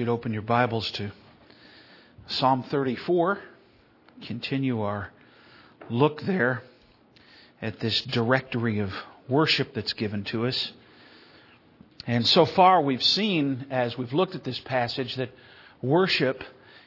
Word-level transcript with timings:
you'd 0.00 0.08
open 0.08 0.32
your 0.32 0.40
Bibles 0.40 0.90
to 0.92 1.10
Psalm 2.26 2.62
34, 2.62 3.38
continue 4.22 4.80
our 4.80 5.10
look 5.90 6.22
there 6.22 6.62
at 7.60 7.80
this 7.80 8.00
directory 8.00 8.78
of 8.78 8.90
worship 9.28 9.74
that's 9.74 9.92
given 9.92 10.24
to 10.24 10.46
us. 10.46 10.72
And 12.06 12.26
so 12.26 12.46
far, 12.46 12.80
we've 12.80 13.02
seen, 13.02 13.66
as 13.68 13.98
we've 13.98 14.14
looked 14.14 14.34
at 14.34 14.42
this 14.42 14.58
passage, 14.60 15.16
that 15.16 15.32
worship 15.82 16.44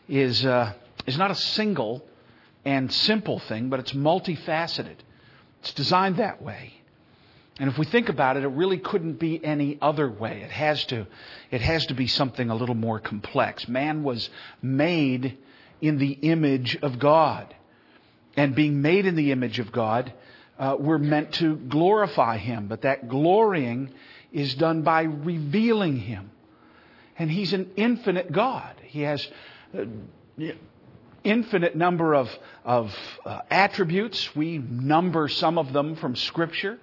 is, 0.09 0.43
uh, 0.43 0.73
is 1.05 1.15
not 1.15 1.29
a 1.29 1.35
single 1.35 2.03
and 2.65 2.91
simple 2.91 3.37
thing, 3.37 3.69
but 3.69 3.79
it's 3.79 3.93
multifaceted. 3.93 4.95
It's 5.61 5.73
designed 5.73 6.17
that 6.17 6.41
way. 6.41 6.73
And 7.59 7.69
if 7.69 7.77
we 7.77 7.85
think 7.85 8.09
about 8.09 8.35
it, 8.35 8.43
it 8.43 8.47
really 8.47 8.79
couldn't 8.79 9.19
be 9.19 9.43
any 9.43 9.77
other 9.79 10.09
way. 10.09 10.41
It 10.41 10.49
has 10.49 10.83
to, 10.85 11.05
it 11.51 11.61
has 11.61 11.85
to 11.87 11.93
be 11.93 12.07
something 12.07 12.49
a 12.49 12.55
little 12.55 12.75
more 12.75 12.99
complex. 12.99 13.67
Man 13.67 14.03
was 14.03 14.29
made 14.61 15.37
in 15.79 15.99
the 15.99 16.11
image 16.11 16.77
of 16.81 16.97
God. 16.97 17.53
And 18.35 18.55
being 18.55 18.81
made 18.81 19.05
in 19.05 19.15
the 19.15 19.31
image 19.31 19.59
of 19.59 19.71
God, 19.71 20.11
uh, 20.57 20.77
we're 20.79 20.97
meant 20.97 21.33
to 21.33 21.55
glorify 21.55 22.37
Him. 22.37 22.67
But 22.67 22.81
that 22.81 23.07
glorying 23.07 23.93
is 24.31 24.55
done 24.55 24.81
by 24.81 25.03
revealing 25.03 25.97
Him. 25.97 26.31
And 27.19 27.29
He's 27.29 27.53
an 27.53 27.69
infinite 27.75 28.31
God. 28.31 28.73
He 28.81 29.01
has 29.01 29.27
uh, 29.77 29.85
infinite 31.23 31.75
number 31.75 32.15
of, 32.15 32.35
of 32.65 32.91
uh, 33.23 33.41
attributes. 33.51 34.35
We 34.35 34.57
number 34.57 35.27
some 35.27 35.59
of 35.59 35.71
them 35.71 35.95
from 35.97 36.15
Scripture 36.15 36.79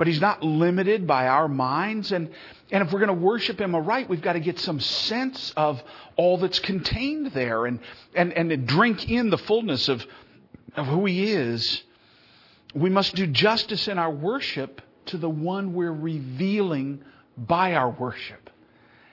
but 0.00 0.06
he's 0.06 0.22
not 0.22 0.42
limited 0.42 1.06
by 1.06 1.28
our 1.28 1.46
minds. 1.46 2.10
And, 2.10 2.30
and 2.70 2.82
if 2.82 2.90
we're 2.90 3.00
going 3.00 3.18
to 3.18 3.22
worship 3.22 3.60
him 3.60 3.74
aright, 3.74 4.08
we've 4.08 4.22
got 4.22 4.32
to 4.32 4.40
get 4.40 4.58
some 4.58 4.80
sense 4.80 5.52
of 5.58 5.82
all 6.16 6.38
that's 6.38 6.58
contained 6.58 7.32
there 7.32 7.66
and, 7.66 7.80
and, 8.14 8.32
and 8.32 8.66
drink 8.66 9.10
in 9.10 9.28
the 9.28 9.36
fullness 9.36 9.90
of, 9.90 10.02
of 10.74 10.86
who 10.86 11.04
he 11.04 11.30
is. 11.30 11.82
We 12.74 12.88
must 12.88 13.14
do 13.14 13.26
justice 13.26 13.88
in 13.88 13.98
our 13.98 14.10
worship 14.10 14.80
to 15.04 15.18
the 15.18 15.28
one 15.28 15.74
we're 15.74 15.92
revealing 15.92 17.04
by 17.36 17.74
our 17.74 17.90
worship. 17.90 18.48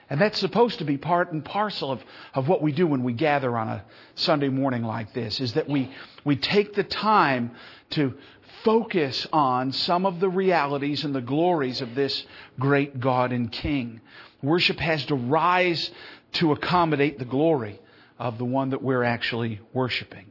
And 0.08 0.18
that's 0.18 0.38
supposed 0.38 0.78
to 0.78 0.86
be 0.86 0.96
part 0.96 1.32
and 1.32 1.44
parcel 1.44 1.92
of, 1.92 2.02
of 2.32 2.48
what 2.48 2.62
we 2.62 2.72
do 2.72 2.86
when 2.86 3.02
we 3.02 3.12
gather 3.12 3.58
on 3.58 3.68
a 3.68 3.84
Sunday 4.14 4.48
morning 4.48 4.84
like 4.84 5.12
this, 5.12 5.38
is 5.38 5.52
that 5.52 5.68
we, 5.68 5.92
we 6.24 6.36
take 6.36 6.72
the 6.72 6.82
time 6.82 7.50
to 7.90 8.14
focus 8.64 9.26
on 9.32 9.72
some 9.72 10.06
of 10.06 10.20
the 10.20 10.28
realities 10.28 11.04
and 11.04 11.14
the 11.14 11.20
glories 11.20 11.80
of 11.80 11.94
this 11.94 12.24
great 12.58 13.00
God 13.00 13.32
and 13.32 13.50
King. 13.50 14.00
Worship 14.42 14.78
has 14.78 15.04
to 15.06 15.14
rise 15.14 15.90
to 16.34 16.52
accommodate 16.52 17.18
the 17.18 17.24
glory 17.24 17.80
of 18.18 18.38
the 18.38 18.44
one 18.44 18.70
that 18.70 18.82
we're 18.82 19.04
actually 19.04 19.60
worshiping. 19.72 20.26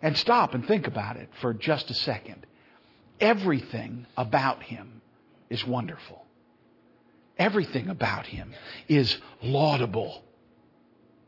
And 0.00 0.16
stop 0.16 0.54
and 0.54 0.66
think 0.66 0.86
about 0.86 1.16
it 1.16 1.28
for 1.40 1.52
just 1.52 1.90
a 1.90 1.94
second. 1.94 2.46
Everything 3.20 4.06
about 4.16 4.62
Him 4.62 5.02
is 5.50 5.66
wonderful. 5.66 6.24
Everything 7.38 7.88
about 7.88 8.26
Him 8.26 8.52
is 8.88 9.18
laudable. 9.42 10.22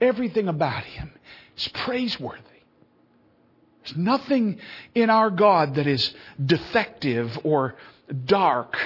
Everything 0.00 0.48
about 0.48 0.84
Him 0.84 1.10
is 1.56 1.68
praiseworthy. 1.68 2.49
There's 3.90 3.98
nothing 3.98 4.58
in 4.94 5.10
our 5.10 5.30
God 5.30 5.74
that 5.74 5.86
is 5.86 6.14
defective 6.44 7.38
or 7.42 7.74
dark 8.24 8.76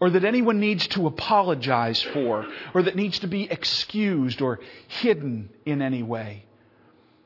or 0.00 0.10
that 0.10 0.24
anyone 0.24 0.58
needs 0.58 0.88
to 0.88 1.06
apologize 1.06 2.02
for 2.02 2.46
or 2.74 2.82
that 2.82 2.96
needs 2.96 3.20
to 3.20 3.28
be 3.28 3.44
excused 3.44 4.40
or 4.40 4.60
hidden 4.88 5.50
in 5.64 5.82
any 5.82 6.02
way. 6.02 6.44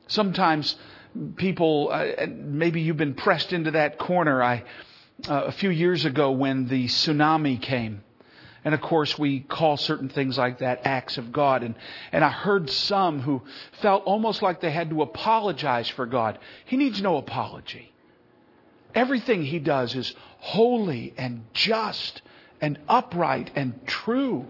Sometimes 0.07 0.75
people, 1.35 1.89
uh, 1.91 2.27
maybe 2.27 2.81
you've 2.81 2.97
been 2.97 3.15
pressed 3.15 3.53
into 3.53 3.71
that 3.71 3.97
corner. 3.97 4.41
I, 4.43 4.63
uh, 5.27 5.45
a 5.45 5.51
few 5.51 5.71
years 5.71 6.05
ago 6.05 6.31
when 6.31 6.67
the 6.67 6.85
tsunami 6.85 7.59
came, 7.59 8.03
and 8.65 8.73
of 8.73 8.81
course, 8.81 9.17
we 9.17 9.39
call 9.39 9.77
certain 9.77 10.09
things 10.09 10.37
like 10.37 10.59
that 10.59 10.81
acts 10.83 11.17
of 11.17 11.31
God. 11.31 11.63
And, 11.63 11.75
and 12.11 12.23
I 12.23 12.29
heard 12.29 12.69
some 12.69 13.21
who 13.21 13.41
felt 13.81 14.03
almost 14.03 14.41
like 14.41 14.59
they 14.59 14.71
had 14.71 14.89
to 14.89 15.01
apologize 15.01 15.87
for 15.89 16.05
God. 16.05 16.39
He 16.65 16.75
needs 16.75 17.01
no 17.01 17.17
apology. 17.17 17.91
Everything 18.93 19.43
he 19.43 19.59
does 19.59 19.95
is 19.95 20.13
holy 20.39 21.13
and 21.17 21.45
just 21.53 22.21
and 22.59 22.77
upright 22.89 23.51
and 23.55 23.87
true. 23.87 24.45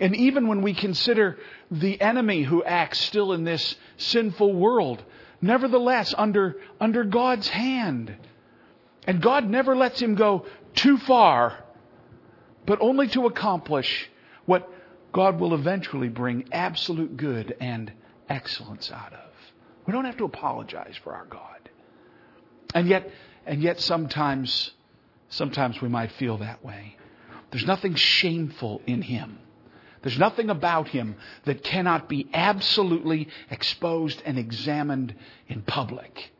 And 0.00 0.14
even 0.14 0.46
when 0.46 0.60
we 0.62 0.74
consider 0.74 1.38
the 1.70 2.00
enemy 2.00 2.42
who 2.42 2.62
acts 2.62 3.00
still 3.00 3.32
in 3.32 3.44
this 3.44 3.76
sinful 3.96 4.52
world, 4.52 5.02
nevertheless 5.40 6.14
under, 6.16 6.56
under 6.78 7.04
God's 7.04 7.48
hand. 7.48 8.14
And 9.06 9.22
God 9.22 9.48
never 9.48 9.74
lets 9.74 10.00
him 10.00 10.14
go 10.14 10.44
too 10.74 10.98
far 10.98 11.64
but 12.68 12.82
only 12.82 13.08
to 13.08 13.24
accomplish 13.24 14.10
what 14.44 14.70
God 15.10 15.40
will 15.40 15.54
eventually 15.54 16.10
bring 16.10 16.44
absolute 16.52 17.16
good 17.16 17.56
and 17.60 17.90
excellence 18.28 18.92
out 18.92 19.14
of. 19.14 19.30
We 19.86 19.94
don't 19.94 20.04
have 20.04 20.18
to 20.18 20.26
apologize 20.26 20.94
for 21.02 21.14
our 21.14 21.24
God. 21.24 21.70
And 22.74 22.86
yet, 22.86 23.10
and 23.46 23.62
yet 23.62 23.80
sometimes, 23.80 24.72
sometimes 25.30 25.80
we 25.80 25.88
might 25.88 26.12
feel 26.12 26.36
that 26.38 26.62
way. 26.62 26.98
There's 27.50 27.64
nothing 27.64 27.94
shameful 27.94 28.82
in 28.86 29.00
Him. 29.00 29.38
There's 30.02 30.18
nothing 30.18 30.50
about 30.50 30.88
Him 30.88 31.16
that 31.46 31.64
cannot 31.64 32.06
be 32.06 32.28
absolutely 32.34 33.28
exposed 33.50 34.22
and 34.26 34.38
examined 34.38 35.14
in 35.48 35.62
public. 35.62 36.32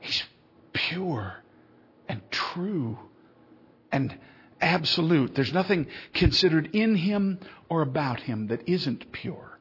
He's 0.00 0.22
pure 0.74 1.36
and 2.06 2.20
true 2.30 2.98
and 3.90 4.14
absolute. 4.60 5.34
There's 5.34 5.52
nothing 5.52 5.86
considered 6.14 6.70
in 6.74 6.94
him 6.96 7.38
or 7.68 7.82
about 7.82 8.20
him 8.20 8.48
that 8.48 8.68
isn't 8.68 9.12
pure 9.12 9.58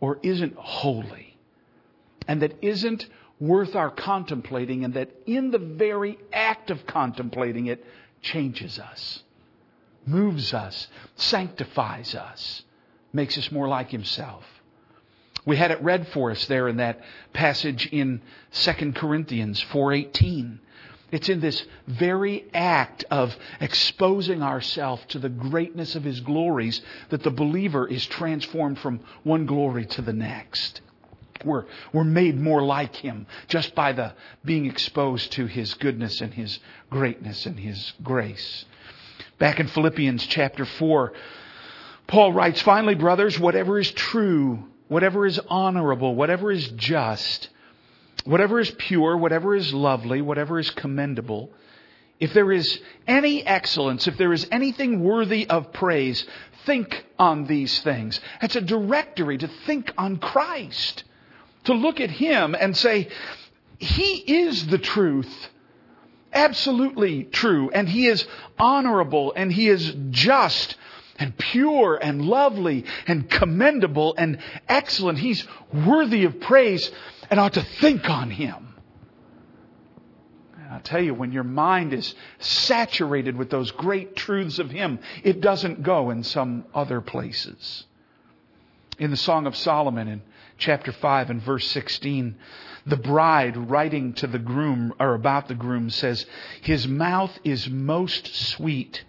or 0.00 0.18
isn't 0.22 0.54
holy 0.56 1.36
and 2.26 2.42
that 2.42 2.54
isn't 2.62 3.06
worth 3.40 3.74
our 3.74 3.90
contemplating 3.90 4.84
and 4.84 4.94
that 4.94 5.10
in 5.26 5.50
the 5.50 5.58
very 5.58 6.18
act 6.32 6.70
of 6.70 6.86
contemplating 6.86 7.66
it 7.66 7.84
changes 8.20 8.78
us, 8.78 9.22
moves 10.06 10.54
us, 10.54 10.88
sanctifies 11.16 12.14
us, 12.14 12.62
makes 13.12 13.36
us 13.36 13.50
more 13.50 13.68
like 13.68 13.90
himself. 13.90 14.44
We 15.44 15.56
had 15.56 15.72
it 15.72 15.82
read 15.82 16.06
for 16.08 16.30
us 16.30 16.46
there 16.46 16.68
in 16.68 16.76
that 16.76 17.00
passage 17.32 17.88
in 17.90 18.22
2 18.52 18.92
Corinthians 18.92 19.60
4:18 19.60 20.60
it's 21.12 21.28
in 21.28 21.40
this 21.40 21.62
very 21.86 22.46
act 22.54 23.04
of 23.10 23.36
exposing 23.60 24.42
ourselves 24.42 25.04
to 25.10 25.18
the 25.18 25.28
greatness 25.28 25.94
of 25.94 26.02
His 26.02 26.20
glories 26.20 26.80
that 27.10 27.22
the 27.22 27.30
believer 27.30 27.86
is 27.86 28.04
transformed 28.06 28.78
from 28.78 29.00
one 29.22 29.46
glory 29.46 29.84
to 29.86 30.02
the 30.02 30.14
next. 30.14 30.80
We're, 31.44 31.64
we're 31.92 32.04
made 32.04 32.40
more 32.40 32.62
like 32.62 32.96
Him 32.96 33.26
just 33.48 33.74
by 33.74 33.92
the 33.92 34.14
being 34.44 34.66
exposed 34.66 35.32
to 35.32 35.46
His 35.46 35.74
goodness 35.74 36.20
and 36.22 36.32
His 36.32 36.58
greatness 36.90 37.44
and 37.44 37.60
His 37.60 37.92
grace. 38.02 38.64
Back 39.38 39.60
in 39.60 39.66
Philippians 39.68 40.26
chapter 40.26 40.64
4, 40.64 41.12
Paul 42.06 42.32
writes, 42.32 42.62
Finally, 42.62 42.94
brothers, 42.94 43.38
whatever 43.38 43.78
is 43.78 43.90
true, 43.90 44.64
whatever 44.88 45.26
is 45.26 45.38
honorable, 45.48 46.14
whatever 46.14 46.50
is 46.50 46.68
just, 46.68 47.48
whatever 48.24 48.60
is 48.60 48.70
pure, 48.70 49.16
whatever 49.16 49.54
is 49.54 49.72
lovely, 49.72 50.20
whatever 50.22 50.58
is 50.58 50.70
commendable, 50.70 51.50
if 52.20 52.32
there 52.34 52.52
is 52.52 52.80
any 53.06 53.44
excellence, 53.44 54.06
if 54.06 54.16
there 54.16 54.32
is 54.32 54.46
anything 54.52 55.02
worthy 55.02 55.48
of 55.48 55.72
praise, 55.72 56.24
think 56.64 57.04
on 57.18 57.46
these 57.46 57.80
things. 57.80 58.20
It's 58.40 58.54
a 58.54 58.60
directory 58.60 59.38
to 59.38 59.48
think 59.66 59.92
on 59.98 60.18
Christ, 60.18 61.02
to 61.64 61.74
look 61.74 62.00
at 62.00 62.10
Him 62.10 62.54
and 62.54 62.76
say, 62.76 63.08
He 63.78 64.14
is 64.18 64.68
the 64.68 64.78
truth. 64.78 65.48
Absolutely 66.32 67.24
true. 67.24 67.70
And 67.70 67.88
He 67.88 68.06
is 68.06 68.24
honorable 68.56 69.32
and 69.34 69.52
He 69.52 69.68
is 69.68 69.92
just 70.10 70.76
and 71.18 71.36
pure 71.36 71.96
and 71.96 72.22
lovely 72.22 72.84
and 73.06 73.28
commendable 73.28 74.14
and 74.16 74.38
excellent. 74.68 75.18
He's 75.18 75.46
worthy 75.72 76.24
of 76.24 76.40
praise 76.40 76.90
and 77.30 77.40
ought 77.40 77.54
to 77.54 77.62
think 77.62 78.08
on 78.08 78.30
Him. 78.30 78.74
And 80.58 80.70
I'll 80.72 80.80
tell 80.80 81.02
you, 81.02 81.14
when 81.14 81.32
your 81.32 81.44
mind 81.44 81.92
is 81.92 82.14
saturated 82.38 83.36
with 83.36 83.50
those 83.50 83.70
great 83.70 84.16
truths 84.16 84.58
of 84.58 84.70
Him, 84.70 84.98
it 85.22 85.40
doesn't 85.40 85.82
go 85.82 86.10
in 86.10 86.24
some 86.24 86.64
other 86.74 87.00
places. 87.00 87.84
In 88.98 89.10
the 89.10 89.16
Song 89.16 89.46
of 89.46 89.56
Solomon 89.56 90.08
in 90.08 90.22
chapter 90.58 90.92
5 90.92 91.30
and 91.30 91.42
verse 91.42 91.66
16, 91.68 92.36
the 92.86 92.96
bride 92.96 93.56
writing 93.56 94.12
to 94.14 94.26
the 94.26 94.38
groom 94.38 94.92
or 94.98 95.14
about 95.14 95.48
the 95.48 95.54
groom 95.54 95.90
says, 95.90 96.26
His 96.60 96.86
mouth 96.86 97.36
is 97.44 97.68
most 97.68 98.34
sweet 98.34 99.04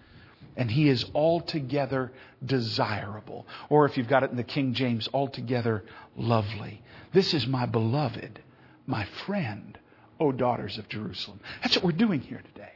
and 0.55 0.69
he 0.69 0.89
is 0.89 1.05
altogether 1.15 2.11
desirable. 2.45 3.47
Or 3.69 3.85
if 3.85 3.97
you've 3.97 4.07
got 4.07 4.23
it 4.23 4.31
in 4.31 4.37
the 4.37 4.43
King 4.43 4.73
James, 4.73 5.09
altogether 5.13 5.83
lovely. 6.15 6.82
This 7.13 7.33
is 7.33 7.47
my 7.47 7.65
beloved, 7.65 8.41
my 8.87 9.05
friend, 9.25 9.77
O 10.19 10.31
daughters 10.31 10.77
of 10.77 10.89
Jerusalem. 10.89 11.39
That's 11.61 11.75
what 11.75 11.85
we're 11.85 11.91
doing 11.91 12.21
here 12.21 12.41
today. 12.53 12.71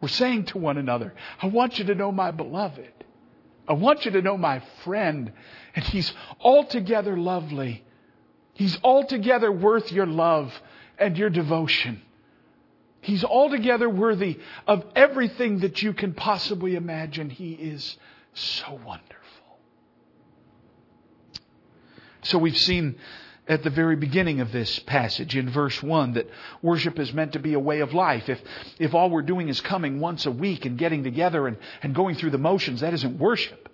We're 0.00 0.08
saying 0.08 0.46
to 0.46 0.58
one 0.58 0.78
another, 0.78 1.12
I 1.42 1.48
want 1.48 1.78
you 1.78 1.86
to 1.86 1.94
know 1.94 2.12
my 2.12 2.30
beloved. 2.30 2.92
I 3.66 3.72
want 3.72 4.04
you 4.04 4.12
to 4.12 4.22
know 4.22 4.38
my 4.38 4.62
friend. 4.84 5.32
And 5.74 5.84
he's 5.84 6.12
altogether 6.40 7.16
lovely. 7.16 7.84
He's 8.54 8.78
altogether 8.82 9.50
worth 9.50 9.92
your 9.92 10.06
love 10.06 10.52
and 10.98 11.18
your 11.18 11.30
devotion. 11.30 12.02
He's 13.00 13.24
altogether 13.24 13.88
worthy 13.88 14.38
of 14.66 14.84
everything 14.94 15.60
that 15.60 15.82
you 15.82 15.92
can 15.92 16.14
possibly 16.14 16.76
imagine. 16.76 17.30
He 17.30 17.52
is 17.52 17.96
so 18.34 18.80
wonderful. 18.84 19.27
So 22.28 22.36
we've 22.36 22.58
seen 22.58 22.96
at 23.48 23.62
the 23.62 23.70
very 23.70 23.96
beginning 23.96 24.40
of 24.40 24.52
this 24.52 24.78
passage 24.80 25.34
in 25.34 25.48
verse 25.48 25.82
1 25.82 26.12
that 26.12 26.28
worship 26.60 26.98
is 26.98 27.10
meant 27.14 27.32
to 27.32 27.38
be 27.38 27.54
a 27.54 27.58
way 27.58 27.80
of 27.80 27.94
life. 27.94 28.28
If, 28.28 28.42
if 28.78 28.94
all 28.94 29.08
we're 29.08 29.22
doing 29.22 29.48
is 29.48 29.62
coming 29.62 29.98
once 29.98 30.26
a 30.26 30.30
week 30.30 30.66
and 30.66 30.76
getting 30.76 31.04
together 31.04 31.46
and, 31.46 31.56
and 31.82 31.94
going 31.94 32.16
through 32.16 32.30
the 32.30 32.38
motions, 32.38 32.82
that 32.82 32.92
isn't 32.92 33.18
worship 33.18 33.67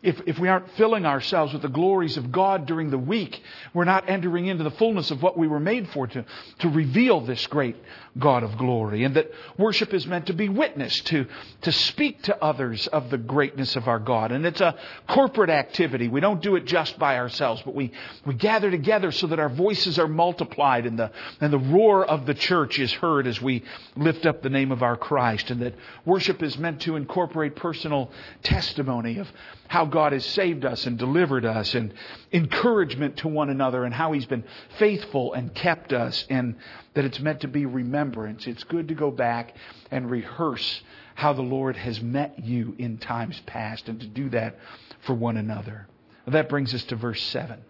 if, 0.00 0.20
if 0.26 0.38
we 0.38 0.48
aren't 0.48 0.70
filling 0.72 1.04
ourselves 1.04 1.52
with 1.52 1.62
the 1.62 1.68
glories 1.68 2.16
of 2.16 2.30
God 2.30 2.66
during 2.66 2.90
the 2.90 2.98
week, 2.98 3.42
we're 3.74 3.84
not 3.84 4.08
entering 4.08 4.46
into 4.46 4.62
the 4.62 4.70
fullness 4.70 5.10
of 5.10 5.22
what 5.22 5.36
we 5.36 5.48
were 5.48 5.58
made 5.58 5.88
for 5.88 6.06
to, 6.06 6.24
to 6.60 6.68
reveal 6.68 7.20
this 7.20 7.44
great 7.48 7.74
God 8.16 8.44
of 8.44 8.56
glory. 8.56 9.02
And 9.02 9.16
that 9.16 9.30
worship 9.58 9.92
is 9.92 10.06
meant 10.06 10.26
to 10.26 10.34
be 10.34 10.48
witness, 10.48 11.00
to, 11.02 11.26
to 11.62 11.72
speak 11.72 12.22
to 12.22 12.42
others 12.42 12.86
of 12.86 13.10
the 13.10 13.18
greatness 13.18 13.74
of 13.74 13.88
our 13.88 13.98
God. 13.98 14.30
And 14.30 14.46
it's 14.46 14.60
a 14.60 14.76
corporate 15.08 15.50
activity. 15.50 16.06
We 16.06 16.20
don't 16.20 16.40
do 16.40 16.54
it 16.54 16.64
just 16.64 16.96
by 16.98 17.16
ourselves, 17.16 17.62
but 17.64 17.74
we, 17.74 17.90
we 18.24 18.34
gather 18.34 18.70
together 18.70 19.10
so 19.10 19.26
that 19.28 19.40
our 19.40 19.48
voices 19.48 19.98
are 19.98 20.08
multiplied 20.08 20.86
and 20.86 20.96
the, 20.96 21.10
and 21.40 21.52
the 21.52 21.58
roar 21.58 22.04
of 22.04 22.24
the 22.24 22.34
church 22.34 22.78
is 22.78 22.92
heard 22.92 23.26
as 23.26 23.42
we 23.42 23.64
lift 23.96 24.26
up 24.26 24.42
the 24.42 24.50
name 24.50 24.70
of 24.70 24.84
our 24.84 24.96
Christ. 24.96 25.50
And 25.50 25.60
that 25.62 25.74
worship 26.04 26.40
is 26.40 26.56
meant 26.56 26.82
to 26.82 26.94
incorporate 26.94 27.56
personal 27.56 28.12
testimony 28.44 29.18
of 29.18 29.28
how 29.68 29.84
God 29.84 30.12
has 30.12 30.24
saved 30.24 30.64
us 30.64 30.86
and 30.86 30.98
delivered 30.98 31.44
us 31.44 31.74
and 31.74 31.94
encouragement 32.32 33.18
to 33.18 33.28
one 33.28 33.50
another 33.50 33.84
and 33.84 33.94
how 33.94 34.12
He's 34.12 34.26
been 34.26 34.44
faithful 34.78 35.34
and 35.34 35.54
kept 35.54 35.92
us 35.92 36.26
and 36.28 36.56
that 36.94 37.04
it's 37.04 37.20
meant 37.20 37.42
to 37.42 37.48
be 37.48 37.66
remembrance. 37.66 38.46
It's 38.46 38.64
good 38.64 38.88
to 38.88 38.94
go 38.94 39.10
back 39.10 39.54
and 39.90 40.10
rehearse 40.10 40.82
how 41.14 41.34
the 41.34 41.42
Lord 41.42 41.76
has 41.76 42.00
met 42.00 42.44
you 42.44 42.74
in 42.78 42.98
times 42.98 43.40
past 43.46 43.88
and 43.88 44.00
to 44.00 44.06
do 44.06 44.30
that 44.30 44.56
for 45.00 45.14
one 45.14 45.36
another. 45.36 45.86
That 46.26 46.48
brings 46.48 46.74
us 46.74 46.84
to 46.84 46.96
verse 46.96 47.22
7. 47.24 47.60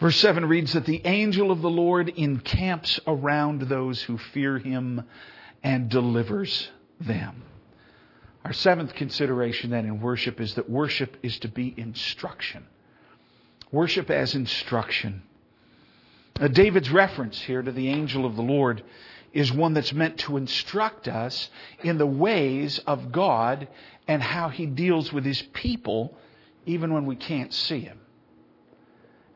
Verse 0.00 0.16
7 0.16 0.46
reads 0.46 0.72
that 0.72 0.86
the 0.86 1.02
angel 1.04 1.50
of 1.50 1.62
the 1.62 1.70
Lord 1.70 2.08
encamps 2.08 2.98
around 3.06 3.62
those 3.62 4.02
who 4.02 4.18
fear 4.18 4.58
him 4.58 5.04
and 5.62 5.88
delivers 5.88 6.68
them. 7.00 7.42
Our 8.44 8.52
seventh 8.52 8.94
consideration 8.94 9.70
then 9.70 9.86
in 9.86 10.00
worship 10.00 10.40
is 10.40 10.54
that 10.54 10.68
worship 10.68 11.16
is 11.22 11.38
to 11.40 11.48
be 11.48 11.72
instruction. 11.76 12.66
Worship 13.72 14.10
as 14.10 14.34
instruction. 14.34 15.22
David's 16.52 16.90
reference 16.90 17.40
here 17.40 17.62
to 17.62 17.72
the 17.72 17.88
angel 17.88 18.26
of 18.26 18.36
the 18.36 18.42
Lord 18.42 18.82
is 19.32 19.52
one 19.52 19.72
that's 19.72 19.92
meant 19.92 20.18
to 20.18 20.36
instruct 20.36 21.08
us 21.08 21.48
in 21.82 21.98
the 21.98 22.06
ways 22.06 22.78
of 22.80 23.12
God 23.12 23.68
and 24.06 24.22
how 24.22 24.48
he 24.48 24.66
deals 24.66 25.12
with 25.12 25.24
his 25.24 25.42
people 25.52 26.16
even 26.66 26.92
when 26.92 27.06
we 27.06 27.16
can't 27.16 27.52
see 27.52 27.80
him. 27.80 27.98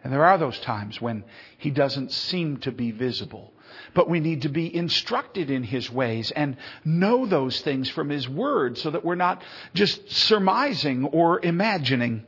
And 0.05 0.13
there 0.13 0.25
are 0.25 0.39
those 0.39 0.59
times 0.61 1.01
when 1.01 1.25
he 1.57 1.71
doesn't 1.71 2.13
seem 2.13 2.59
to 2.59 2.73
be 2.73 2.91
visible. 2.91 3.53
But 3.95 4.09
we 4.09 4.21
need 4.21 4.43
to 4.43 4.49
be 4.49 4.75
instructed 4.75 5.51
in 5.51 5.63
His 5.63 5.91
ways 5.91 6.31
and 6.31 6.57
know 6.85 7.27
those 7.27 7.61
things 7.61 7.89
from 7.89 8.09
His 8.09 8.29
Word 8.29 8.79
so 8.79 8.91
that 8.91 9.05
we're 9.05 9.15
not 9.15 9.43
just 9.75 10.11
surmising 10.13 11.07
or 11.07 11.41
imagining. 11.45 12.25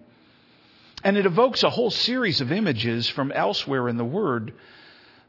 And 1.02 1.16
it 1.16 1.26
evokes 1.26 1.62
a 1.62 1.70
whole 1.70 1.90
series 1.90 2.40
of 2.40 2.52
images 2.52 3.08
from 3.08 3.32
elsewhere 3.32 3.88
in 3.88 3.96
the 3.96 4.04
Word. 4.04 4.54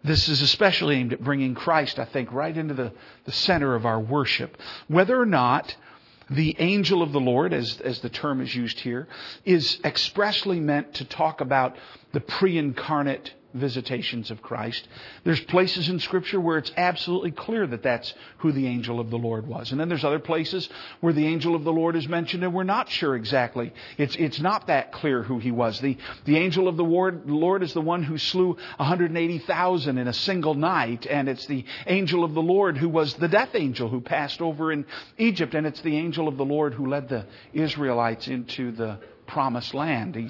This 0.04 0.28
is 0.30 0.42
especially 0.42 0.96
aimed 0.96 1.14
at 1.14 1.24
bringing 1.24 1.54
Christ, 1.54 2.00
I 2.00 2.06
think, 2.06 2.32
right 2.32 2.56
into 2.56 2.74
the, 2.74 2.92
the 3.26 3.32
center 3.32 3.76
of 3.76 3.86
our 3.86 4.00
worship. 4.00 4.58
Whether 4.88 5.20
or 5.20 5.28
not 5.28 5.76
the 6.30 6.56
angel 6.60 7.04
of 7.04 7.12
the 7.12 7.20
Lord, 7.20 7.54
as, 7.54 7.80
as 7.82 8.00
the 8.00 8.10
term 8.10 8.42
is 8.42 8.56
used 8.56 8.80
here, 8.80 9.08
is 9.46 9.80
expressly 9.84 10.60
meant 10.60 10.96
to 10.96 11.06
talk 11.06 11.42
about 11.42 11.76
the 12.14 12.22
pre 12.22 12.58
incarnate 12.58 13.34
visitations 13.54 14.32
of 14.32 14.42
Christ. 14.42 14.88
There's 15.24 15.40
places 15.42 15.90
in 15.90 16.00
Scripture 16.00 16.40
where 16.40 16.58
it's 16.58 16.72
absolutely 16.78 17.32
clear 17.32 17.68
that 17.68 17.84
that's 17.84 18.14
who 18.40 18.52
the 18.52 18.68
angel 18.68 19.00
of 19.00 19.10
the 19.10 19.18
Lord 19.18 19.48
was. 19.48 19.72
And 19.72 19.80
then 19.80 19.90
there's 19.90 20.04
other 20.04 20.20
places 20.20 20.68
where 21.00 21.14
the 21.14 21.26
angel 21.26 21.56
of 21.56 21.64
the 21.64 21.72
Lord 21.74 21.96
is 21.96 22.08
mentioned 22.08 22.44
and 22.44 22.54
we're 22.54 22.64
not 22.64 22.90
sure 22.90 23.16
exactly. 23.16 23.74
It's, 23.98 24.16
it's 24.16 24.40
not 24.40 24.68
that 24.68 24.92
clear 24.92 25.24
who 25.24 25.40
he 25.40 25.52
was. 25.52 25.80
The, 25.80 25.98
the 26.26 26.38
angel 26.38 26.68
of 26.68 26.78
the 26.78 26.84
Lord, 26.84 27.30
Lord 27.30 27.64
is 27.64 27.74
the 27.74 27.82
one 27.82 28.04
who 28.04 28.18
slew 28.18 28.58
180,000 28.78 29.98
in 29.98 30.08
a 30.08 30.14
single 30.14 30.54
night. 30.54 31.06
And 31.06 31.28
it's 31.28 31.46
the 31.46 31.66
angel 31.88 32.24
of 32.24 32.34
the 32.34 32.42
Lord 32.42 32.78
who 32.78 32.90
was 32.90 33.14
the 33.16 33.28
death 33.28 33.56
angel 33.56 33.90
who 33.90 34.02
passed 34.02 34.42
over 34.42 34.72
in 34.72 34.86
Egypt. 35.18 35.54
And 35.54 35.68
it's 35.68 35.82
the 35.82 35.98
angel 35.98 36.28
of 36.28 36.38
the 36.38 36.46
Lord 36.46 36.74
who 36.74 36.88
led 36.88 37.10
the 37.10 37.26
Israelites 37.54 38.28
into 38.28 38.72
the 38.72 39.00
promised 39.32 39.74
land. 39.74 40.16
He 40.16 40.30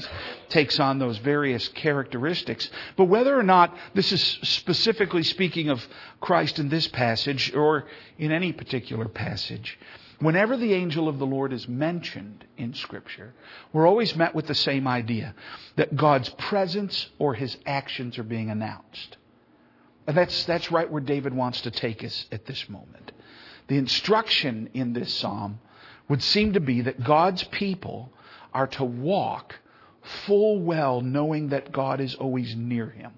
takes 0.50 0.80
on 0.80 1.00
those 1.00 1.18
various 1.18 1.68
characteristics. 1.70 2.70
But 2.96 3.06
whether 3.06 3.38
or 3.38 3.44
not 3.44 3.76
this 3.96 4.12
is 4.12 4.22
specifically 4.22 5.24
speaking 5.24 5.70
of 5.70 5.86
Christ 6.20 6.60
in 6.60 6.70
this 6.70 6.88
passage 6.88 7.54
or 7.56 7.86
in 8.20 8.32
any 8.32 8.54
particular 8.54 9.08
passage, 9.08 9.80
whenever 10.20 10.56
the 10.56 10.74
angel 10.74 11.10
of 11.10 11.18
the 11.18 11.26
Lord 11.26 11.52
is 11.52 11.68
mentioned 11.68 12.46
in 12.58 12.76
Scripture, 12.76 13.34
we're 13.74 13.88
always 13.88 14.16
met 14.16 14.36
with 14.36 14.46
the 14.46 14.56
same 14.56 14.88
idea 14.88 15.34
that 15.78 15.96
God's 15.96 16.30
presence 16.30 17.10
or 17.18 17.34
his 17.34 17.58
actions 17.66 18.20
are 18.20 18.24
being 18.24 18.52
announced. 18.52 19.18
And 20.06 20.16
that's, 20.16 20.46
that's 20.46 20.72
right 20.72 20.92
where 20.92 21.02
David 21.02 21.34
wants 21.34 21.62
to 21.62 21.72
take 21.72 22.04
us 22.04 22.28
at 22.32 22.46
this 22.46 22.70
moment. 22.70 23.12
The 23.68 23.78
instruction 23.78 24.70
in 24.76 24.94
this 24.94 25.12
psalm 25.12 25.60
would 26.08 26.22
seem 26.22 26.54
to 26.54 26.60
be 26.60 26.82
that 26.82 27.04
God's 27.04 27.44
people 27.46 28.12
are 28.54 28.68
to 28.68 28.84
walk 28.84 29.56
full 30.26 30.60
well 30.62 31.02
knowing 31.02 31.50
that 31.50 31.72
God 31.72 32.00
is 32.00 32.16
always 32.16 32.56
near 32.56 32.90
him. 32.90 33.14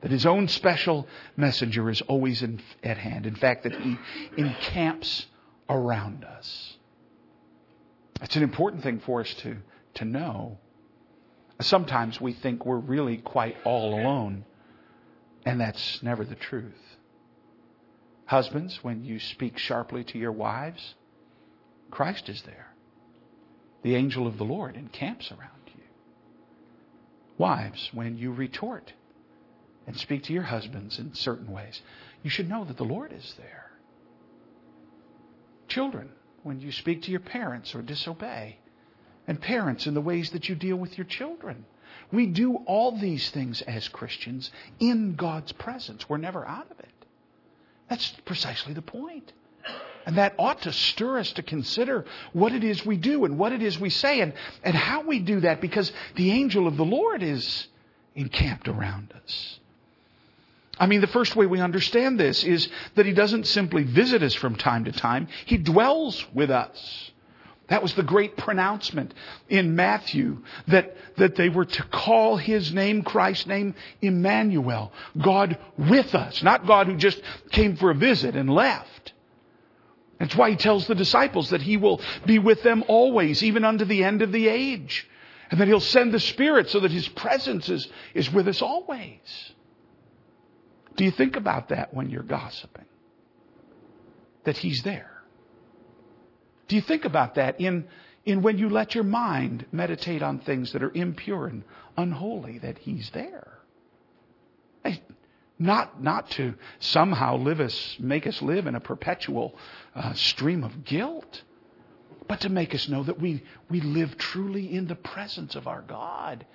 That 0.00 0.10
his 0.10 0.26
own 0.26 0.48
special 0.48 1.08
messenger 1.36 1.90
is 1.90 2.00
always 2.02 2.42
in, 2.42 2.60
at 2.84 2.98
hand. 2.98 3.26
In 3.26 3.34
fact, 3.34 3.64
that 3.64 3.74
he 3.74 3.98
encamps 4.36 5.26
around 5.68 6.24
us. 6.24 6.76
It's 8.22 8.36
an 8.36 8.42
important 8.42 8.82
thing 8.82 9.00
for 9.00 9.20
us 9.20 9.32
to, 9.34 9.56
to 9.94 10.04
know. 10.04 10.58
Sometimes 11.60 12.20
we 12.20 12.32
think 12.32 12.64
we're 12.64 12.76
really 12.76 13.16
quite 13.18 13.56
all 13.64 14.00
alone, 14.00 14.44
and 15.44 15.60
that's 15.60 16.02
never 16.02 16.24
the 16.24 16.36
truth. 16.36 16.96
Husbands, 18.26 18.78
when 18.82 19.04
you 19.04 19.18
speak 19.18 19.58
sharply 19.58 20.04
to 20.04 20.18
your 20.18 20.32
wives, 20.32 20.94
Christ 21.90 22.28
is 22.28 22.42
there 22.42 22.68
the 23.82 23.94
angel 23.94 24.26
of 24.26 24.38
the 24.38 24.44
Lord 24.44 24.76
encamps 24.76 25.30
around 25.30 25.50
you. 25.66 25.82
Wives, 27.36 27.90
when 27.92 28.18
you 28.18 28.32
retort 28.32 28.92
and 29.86 29.96
speak 29.96 30.24
to 30.24 30.32
your 30.32 30.42
husbands 30.42 30.98
in 30.98 31.14
certain 31.14 31.50
ways, 31.50 31.80
you 32.22 32.30
should 32.30 32.48
know 32.48 32.64
that 32.64 32.76
the 32.76 32.84
Lord 32.84 33.12
is 33.12 33.34
there. 33.38 33.70
Children, 35.68 36.10
when 36.42 36.60
you 36.60 36.72
speak 36.72 37.02
to 37.02 37.10
your 37.10 37.20
parents 37.20 37.74
or 37.74 37.82
disobey, 37.82 38.58
and 39.28 39.40
parents 39.40 39.86
in 39.86 39.94
the 39.94 40.00
ways 40.00 40.30
that 40.30 40.48
you 40.48 40.54
deal 40.56 40.76
with 40.76 40.96
your 40.96 41.04
children. 41.04 41.66
We 42.10 42.26
do 42.26 42.56
all 42.66 42.98
these 42.98 43.30
things 43.30 43.60
as 43.62 43.86
Christians 43.86 44.50
in 44.80 45.14
God's 45.14 45.52
presence. 45.52 46.08
We're 46.08 46.16
never 46.16 46.48
out 46.48 46.70
of 46.70 46.80
it. 46.80 46.86
That's 47.90 48.10
precisely 48.24 48.72
the 48.72 48.82
point. 48.82 49.32
And 50.08 50.16
that 50.16 50.36
ought 50.38 50.62
to 50.62 50.72
stir 50.72 51.18
us 51.18 51.32
to 51.32 51.42
consider 51.42 52.06
what 52.32 52.54
it 52.54 52.64
is 52.64 52.84
we 52.86 52.96
do 52.96 53.26
and 53.26 53.38
what 53.38 53.52
it 53.52 53.62
is 53.62 53.78
we 53.78 53.90
say 53.90 54.22
and, 54.22 54.32
and 54.64 54.74
how 54.74 55.02
we 55.02 55.18
do 55.18 55.40
that 55.40 55.60
because 55.60 55.92
the 56.16 56.30
angel 56.30 56.66
of 56.66 56.78
the 56.78 56.84
Lord 56.84 57.22
is 57.22 57.68
encamped 58.14 58.68
around 58.68 59.12
us. 59.22 59.60
I 60.78 60.86
mean, 60.86 61.02
the 61.02 61.08
first 61.08 61.36
way 61.36 61.44
we 61.44 61.60
understand 61.60 62.18
this 62.18 62.42
is 62.42 62.70
that 62.94 63.04
he 63.04 63.12
doesn't 63.12 63.46
simply 63.48 63.82
visit 63.82 64.22
us 64.22 64.32
from 64.32 64.56
time 64.56 64.86
to 64.86 64.92
time, 64.92 65.28
he 65.44 65.58
dwells 65.58 66.24
with 66.32 66.50
us. 66.50 67.10
That 67.66 67.82
was 67.82 67.92
the 67.92 68.02
great 68.02 68.34
pronouncement 68.38 69.12
in 69.50 69.76
Matthew 69.76 70.38
that, 70.68 70.96
that 71.18 71.36
they 71.36 71.50
were 71.50 71.66
to 71.66 71.82
call 71.82 72.38
his 72.38 72.72
name, 72.72 73.02
Christ's 73.02 73.46
name, 73.46 73.74
Emmanuel. 74.00 74.90
God 75.18 75.58
with 75.76 76.14
us. 76.14 76.42
Not 76.42 76.66
God 76.66 76.86
who 76.86 76.96
just 76.96 77.20
came 77.50 77.76
for 77.76 77.90
a 77.90 77.94
visit 77.94 78.36
and 78.36 78.48
left. 78.48 79.12
That's 80.18 80.34
why 80.34 80.50
he 80.50 80.56
tells 80.56 80.86
the 80.86 80.94
disciples 80.94 81.50
that 81.50 81.62
he 81.62 81.76
will 81.76 82.00
be 82.26 82.38
with 82.38 82.62
them 82.62 82.84
always, 82.88 83.42
even 83.42 83.64
unto 83.64 83.84
the 83.84 84.02
end 84.02 84.22
of 84.22 84.32
the 84.32 84.48
age. 84.48 85.08
And 85.50 85.60
that 85.60 85.68
he'll 85.68 85.80
send 85.80 86.12
the 86.12 86.20
Spirit 86.20 86.68
so 86.68 86.80
that 86.80 86.90
his 86.90 87.08
presence 87.08 87.68
is, 87.68 87.88
is 88.14 88.30
with 88.30 88.48
us 88.48 88.60
always. 88.60 89.52
Do 90.96 91.04
you 91.04 91.10
think 91.10 91.36
about 91.36 91.68
that 91.68 91.94
when 91.94 92.10
you're 92.10 92.22
gossiping? 92.22 92.84
That 94.44 94.58
he's 94.58 94.82
there. 94.82 95.22
Do 96.66 96.76
you 96.76 96.82
think 96.82 97.04
about 97.04 97.36
that 97.36 97.60
in, 97.60 97.86
in 98.26 98.42
when 98.42 98.58
you 98.58 98.68
let 98.68 98.94
your 98.94 99.04
mind 99.04 99.66
meditate 99.72 100.22
on 100.22 100.40
things 100.40 100.72
that 100.72 100.82
are 100.82 100.92
impure 100.92 101.46
and 101.46 101.64
unholy, 101.96 102.58
that 102.58 102.78
he's 102.78 103.10
there? 103.10 103.57
Not, 105.58 106.02
not 106.02 106.30
to 106.32 106.54
somehow 106.78 107.36
live 107.36 107.60
us, 107.60 107.96
make 107.98 108.26
us 108.26 108.40
live 108.40 108.66
in 108.66 108.76
a 108.76 108.80
perpetual 108.80 109.56
uh, 109.94 110.12
stream 110.12 110.62
of 110.62 110.84
guilt, 110.84 111.42
but 112.28 112.42
to 112.42 112.48
make 112.48 112.74
us 112.74 112.88
know 112.88 113.02
that 113.02 113.20
we, 113.20 113.42
we 113.68 113.80
live 113.80 114.16
truly 114.18 114.72
in 114.72 114.86
the 114.86 114.94
presence 114.94 115.56
of 115.56 115.66
our 115.66 115.82
God. 115.82 116.46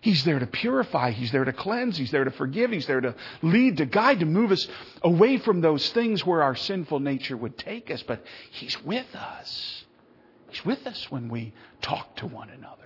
He's 0.00 0.24
there 0.24 0.38
to 0.38 0.46
purify. 0.46 1.10
He's 1.10 1.32
there 1.32 1.44
to 1.44 1.52
cleanse. 1.52 1.96
He's 1.96 2.12
there 2.12 2.24
to 2.24 2.30
forgive. 2.30 2.70
He's 2.70 2.86
there 2.86 3.00
to 3.00 3.14
lead, 3.42 3.78
to 3.78 3.86
guide, 3.86 4.20
to 4.20 4.26
move 4.26 4.52
us 4.52 4.68
away 5.02 5.38
from 5.38 5.60
those 5.60 5.90
things 5.90 6.24
where 6.24 6.42
our 6.42 6.54
sinful 6.54 7.00
nature 7.00 7.36
would 7.36 7.58
take 7.58 7.90
us. 7.90 8.02
But 8.02 8.24
He's 8.52 8.80
with 8.84 9.12
us. 9.14 9.84
He's 10.50 10.64
with 10.64 10.86
us 10.86 11.10
when 11.10 11.28
we 11.28 11.52
talk 11.82 12.16
to 12.16 12.26
one 12.26 12.50
another. 12.50 12.76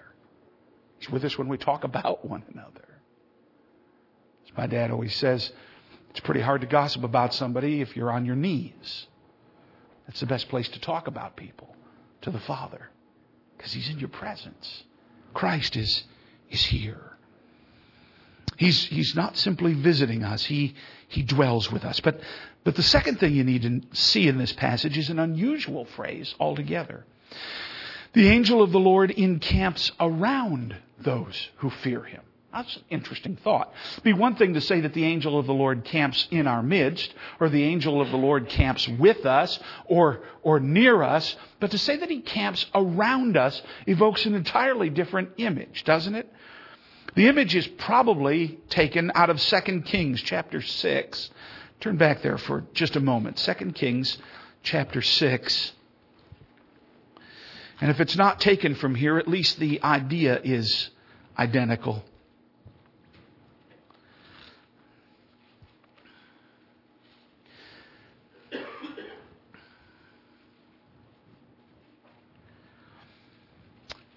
He's 0.99 1.11
with 1.11 1.25
us 1.25 1.37
when 1.37 1.49
we 1.49 1.59
talk 1.59 1.85
about 1.85 2.25
one 2.25 2.43
another. 2.53 2.90
My 4.57 4.67
dad 4.67 4.91
always 4.91 5.15
says, 5.15 5.53
it's 6.11 6.21
pretty 6.21 6.41
hard 6.41 6.61
to 6.63 6.67
gossip 6.67 7.05
about 7.05 7.35
somebody 7.35 7.81
if 7.81 7.97
you're 7.97 8.11
on 8.11 8.25
your 8.25 8.37
knees. 8.37 9.07
That's 10.07 10.21
the 10.21 10.27
best 10.27 10.49
place 10.49 10.69
to 10.71 10.81
talk 10.81 11.07
about 11.07 11.37
people, 11.37 11.75
to 12.23 12.31
the 12.31 12.41
Father, 12.41 12.91
because 13.57 13.73
He's 13.73 13.89
in 13.89 13.99
your 13.99 14.09
presence. 14.09 14.85
Christ 15.35 15.77
is, 15.77 16.05
is 16.51 16.65
here. 16.65 17.11
He's, 18.57 18.85
he's 18.85 19.15
not 19.15 19.39
simply 19.39 19.73
visiting 19.73 20.23
us, 20.23 20.45
he, 20.45 20.75
he 21.09 21.23
dwells 21.23 21.73
with 21.73 21.85
us. 21.85 22.01
But, 22.01 22.21
but 22.63 22.75
the 22.75 22.83
second 22.83 23.19
thing 23.19 23.35
you 23.35 23.45
need 23.45 23.63
to 23.63 23.97
see 23.97 24.29
in 24.29 24.37
this 24.37 24.53
passage 24.53 24.99
is 24.99 25.09
an 25.09 25.19
unusual 25.19 25.87
phrase 25.87 26.35
altogether. 26.39 27.07
The 28.13 28.29
angel 28.29 28.61
of 28.61 28.73
the 28.73 28.81
Lord 28.81 29.13
encamps 29.13 29.93
around 29.99 30.77
those 30.99 31.49
who 31.57 31.71
fear 31.71 32.03
him. 32.03 32.23
That's 32.53 32.77
an 32.77 32.83
interesting 32.91 33.37
thought. 33.37 33.73
It'd 33.93 34.05
be 34.05 34.13
one 34.13 34.35
thing 34.35 34.55
to 34.55 34.61
say 34.61 34.81
that 34.81 34.93
the 34.93 35.05
angel 35.05 35.39
of 35.39 35.47
the 35.47 35.55
Lord 35.55 35.85
camps 35.85 36.27
in 36.33 36.49
our 36.49 36.63
midst, 36.63 37.15
or 37.39 37.49
the 37.49 37.63
angel 37.63 38.01
of 38.01 38.11
the 38.11 38.17
Lord 38.17 38.49
camps 38.49 38.89
with 38.89 39.25
us, 39.25 39.59
or, 39.87 40.23
or 40.43 40.59
near 40.59 41.03
us, 41.03 41.37
but 41.61 41.71
to 41.71 41.79
say 41.79 41.97
that 41.97 42.11
he 42.11 42.21
camps 42.21 42.67
around 42.75 43.37
us 43.37 43.63
evokes 43.87 44.27
an 44.27 44.35
entirely 44.35 44.91
different 44.91 45.31
image, 45.37 45.85
doesn't 45.85 46.17
it? 46.17 46.33
The 47.15 47.29
image 47.29 47.55
is 47.55 47.67
probably 47.67 48.59
taken 48.69 49.13
out 49.15 49.31
of 49.31 49.41
2 49.41 49.83
Kings 49.83 50.21
chapter 50.21 50.61
6. 50.61 51.31
Turn 51.81 51.97
back 51.97 52.23
there 52.23 52.39
for 52.39 52.65
just 52.75 52.97
a 52.97 53.01
moment. 53.01 53.37
2 53.37 53.73
Kings 53.73 54.19
chapter 54.63 55.03
6. 55.03 55.73
And 57.81 57.91
if 57.91 58.01
it's 58.01 58.17
not 58.17 58.41
taken 58.41 58.75
from 58.75 58.95
here, 58.95 59.19
at 59.19 59.29
least 59.29 59.59
the 59.59 59.83
idea 59.83 60.41
is 60.43 60.91
identical. 61.39 62.05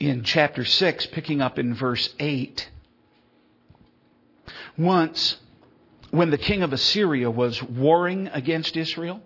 In 0.09 0.23
chapter 0.23 0.65
6, 0.65 1.07
picking 1.07 1.41
up 1.41 1.59
in 1.59 1.73
verse 1.73 2.13
8. 2.19 2.69
Once, 4.77 5.37
when 6.11 6.29
the 6.29 6.37
king 6.37 6.63
of 6.63 6.73
Assyria 6.73 7.29
was 7.29 7.61
warring 7.61 8.27
against 8.27 8.75
Israel, 8.77 9.21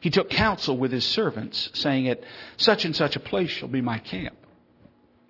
he 0.00 0.10
took 0.10 0.30
counsel 0.30 0.76
with 0.76 0.92
his 0.92 1.04
servants, 1.04 1.70
saying, 1.74 2.08
At 2.08 2.22
such 2.56 2.84
and 2.84 2.96
such 2.96 3.16
a 3.16 3.20
place 3.20 3.50
shall 3.50 3.68
be 3.68 3.82
my 3.82 3.98
camp. 3.98 4.36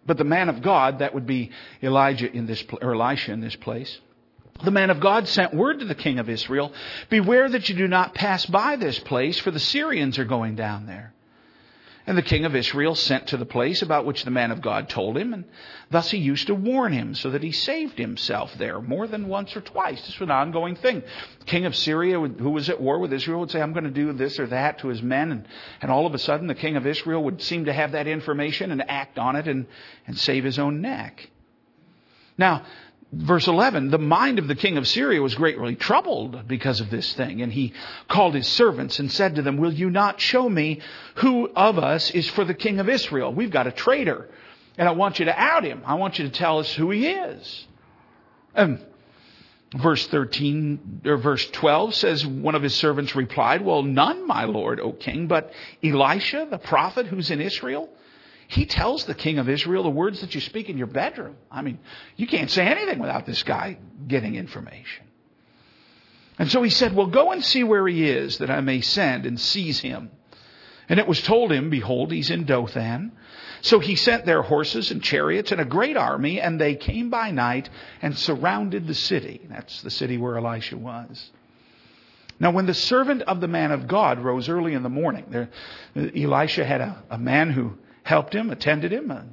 But 0.07 0.17
the 0.17 0.25
man 0.25 0.49
of 0.49 0.63
God, 0.63 1.01
that 1.01 1.15
would 1.15 1.27
be 1.27 1.51
Elijah 1.83 2.31
in 2.31 2.47
this, 2.47 2.65
or 2.81 2.95
Elisha 2.95 3.33
in 3.33 3.41
this 3.41 3.57
place, 3.57 4.01
the 4.65 4.71
man 4.71 4.91
of 4.91 5.01
God 5.01 5.27
sent 5.27 5.55
word 5.55 5.81
to 5.81 5.85
the 5.85 5.95
king 5.95 6.19
of 6.19 6.29
Israel, 6.29 6.73
Beware 7.09 7.49
that 7.49 7.69
you 7.69 7.75
do 7.75 7.89
not 7.89 8.15
pass 8.15 8.47
by 8.47 8.77
this 8.77 8.99
place, 8.99 9.39
for 9.39 9.51
the 9.51 9.61
Syrians 9.61 10.19
are 10.19 10.25
going 10.25 10.55
down 10.55 10.87
there. 10.87 11.13
And 12.07 12.17
the 12.17 12.23
king 12.23 12.45
of 12.45 12.57
Israel 12.57 12.95
sent 12.95 13.29
to 13.29 13.37
the 13.37 13.45
place 13.45 13.83
about 13.83 14.07
which 14.07 14.25
the 14.25 14.31
man 14.31 14.51
of 14.51 14.63
God 14.63 14.89
told 14.89 15.19
him, 15.19 15.35
and 15.35 15.45
thus 15.91 16.11
he 16.11 16.19
used 16.19 16.47
to 16.47 16.55
warn 16.55 16.93
him 16.93 17.15
so 17.15 17.31
that 17.31 17.43
he 17.43 17.53
saved 17.53 17.99
himself 17.99 18.55
there 18.57 18.81
more 18.81 19.07
than 19.07 19.29
once 19.29 19.55
or 19.55 19.61
twice. 19.61 20.01
This 20.07 20.19
was 20.19 20.27
an 20.27 20.31
ongoing 20.31 20.77
thing. 20.77 21.03
The 21.41 21.45
king 21.45 21.67
of 21.67 21.77
Syria, 21.77 22.19
who 22.19 22.51
was 22.51 22.71
at 22.71 22.81
war 22.81 22.99
with 22.99 23.13
Israel, 23.13 23.41
would 23.41 23.51
say, 23.51 23.61
I'm 23.61 23.75
going 23.75 23.85
to 23.85 23.91
do 23.91 24.13
this 24.13 24.41
or 24.41 24.47
that 24.47 24.79
to 24.79 24.89
his 24.89 25.03
men, 25.03 25.31
and, 25.31 25.49
and 25.83 25.91
all 25.91 26.07
of 26.07 26.15
a 26.15 26.19
sudden 26.19 26.47
the 26.47 26.55
king 26.55 26.77
of 26.77 26.87
Israel 26.87 27.23
would 27.25 27.43
seem 27.43 27.67
to 27.67 27.73
have 27.73 27.93
that 27.93 28.07
information 28.07 28.71
and 28.71 28.83
act 28.89 29.19
on 29.19 29.37
it 29.37 29.47
and, 29.47 29.67
and 30.07 30.19
save 30.19 30.45
his 30.45 30.59
own 30.59 30.81
neck. 30.81 31.29
Now, 32.39 32.65
verse 33.13 33.47
11, 33.49 33.91
the 33.91 33.99
mind 33.99 34.39
of 34.39 34.49
the 34.49 34.55
king 34.55 34.77
of 34.77 34.87
Syria 34.87 35.21
was 35.21 35.35
greatly 35.35 35.75
troubled 35.75 36.47
because 36.47 36.81
of 36.81 36.91
this 36.91 37.13
thing. 37.15 37.43
And 37.43 37.53
he 37.53 37.73
called 38.09 38.35
his 38.35 38.47
servants 38.47 38.99
and 38.99 39.11
said 39.11 39.37
to 39.37 39.43
them, 39.43 39.57
Will 39.57 39.73
you 39.73 39.91
not 39.91 40.21
show 40.21 40.49
me 40.49 40.81
who 41.17 41.51
of 41.55 41.79
us 41.79 42.11
is 42.11 42.29
for 42.29 42.45
the 42.45 42.55
king 42.55 42.79
of 42.79 42.89
Israel? 42.89 43.33
We've 43.33 43.51
got 43.51 43.67
a 43.67 43.73
traitor. 43.73 44.29
And 44.79 44.89
I 44.89 44.93
want 44.93 45.19
you 45.19 45.27
to 45.27 45.39
out 45.39 45.65
him. 45.65 45.83
I 45.85 45.95
want 45.95 46.19
you 46.19 46.27
to 46.27 46.33
tell 46.33 46.59
us 46.59 46.73
who 46.73 46.91
he 46.91 47.09
is. 47.09 47.67
And 48.55 48.85
verse 49.75 50.07
13 50.07 51.03
or 51.05 51.17
verse 51.17 51.49
12 51.51 51.95
says 51.95 52.27
one 52.27 52.55
of 52.55 52.63
his 52.63 52.75
servants 52.75 53.15
replied, 53.15 53.63
Well, 53.63 53.83
none, 53.83 54.27
my 54.27 54.45
lord, 54.45 54.81
O 54.81 54.93
king, 54.93 55.27
but 55.27 55.53
Elisha, 55.83 56.49
the 56.51 56.59
prophet 56.59 57.07
who's 57.07 57.31
in 57.31 57.41
Israel. 57.41 57.89
He 58.51 58.67
tells 58.67 59.05
the 59.05 59.15
king 59.15 59.39
of 59.39 59.49
Israel 59.49 59.85
the 59.85 59.91
words 59.91 60.23
that 60.23 60.35
you 60.35 60.41
speak 60.41 60.69
in 60.69 60.77
your 60.77 60.89
bedroom. 60.89 61.37
I 61.53 61.63
mean, 61.63 61.79
you 62.17 62.27
can't 62.27 62.51
say 62.51 62.67
anything 62.67 62.99
without 62.99 63.25
this 63.25 63.45
guy 63.45 63.79
getting 64.09 64.35
information. 64.35 65.07
And 66.37 66.51
so 66.51 66.61
he 66.61 66.71
said, 66.71 66.97
Well, 66.97 67.07
go 67.07 67.31
and 67.31 67.45
see 67.45 67.63
where 67.63 67.87
he 67.87 68.09
is, 68.09 68.39
that 68.39 68.51
I 68.51 68.61
may 68.61 68.81
send 68.81 69.25
and 69.25 69.39
seize 69.39 69.79
him. 69.79 70.11
And 70.89 70.99
it 70.99 71.07
was 71.07 71.23
told 71.23 71.53
him, 71.53 71.71
Behold, 71.71 72.11
he's 72.11 72.29
in 72.29 72.45
Dothan. 72.45 73.13
So 73.61 73.79
he 73.79 73.95
sent 73.95 74.27
their 74.27 74.43
horses 74.43 74.91
and 74.91 75.01
chariots 75.01 75.53
and 75.53 75.61
a 75.61 75.65
great 75.65 75.97
army, 75.97 76.41
and 76.41 76.61
they 76.61 76.75
came 76.75 77.09
by 77.09 77.31
night 77.31 77.71
and 78.03 78.19
surrounded 78.19 78.89
the 78.89 78.95
city. 78.95 79.43
That's 79.49 79.81
the 79.83 79.91
city 79.91 80.19
where 80.19 80.37
Elisha 80.37 80.77
was. 80.77 81.31
Now, 82.41 82.51
when 82.51 82.67
the 82.67 82.75
servant 82.75 83.23
of 83.23 83.41
the 83.41 83.47
man 83.47 83.71
of 83.71 83.87
God 83.87 84.19
rose 84.19 84.49
early 84.49 84.75
in 84.75 84.83
the 84.83 84.89
morning, 84.89 85.27
there, 85.29 85.51
Elisha 85.95 86.65
had 86.65 86.81
a, 86.81 87.01
a 87.11 87.19
man 87.19 87.51
who 87.51 87.75
helped 88.03 88.35
him, 88.35 88.51
attended 88.51 88.93
him, 88.93 89.11
a, 89.11 89.25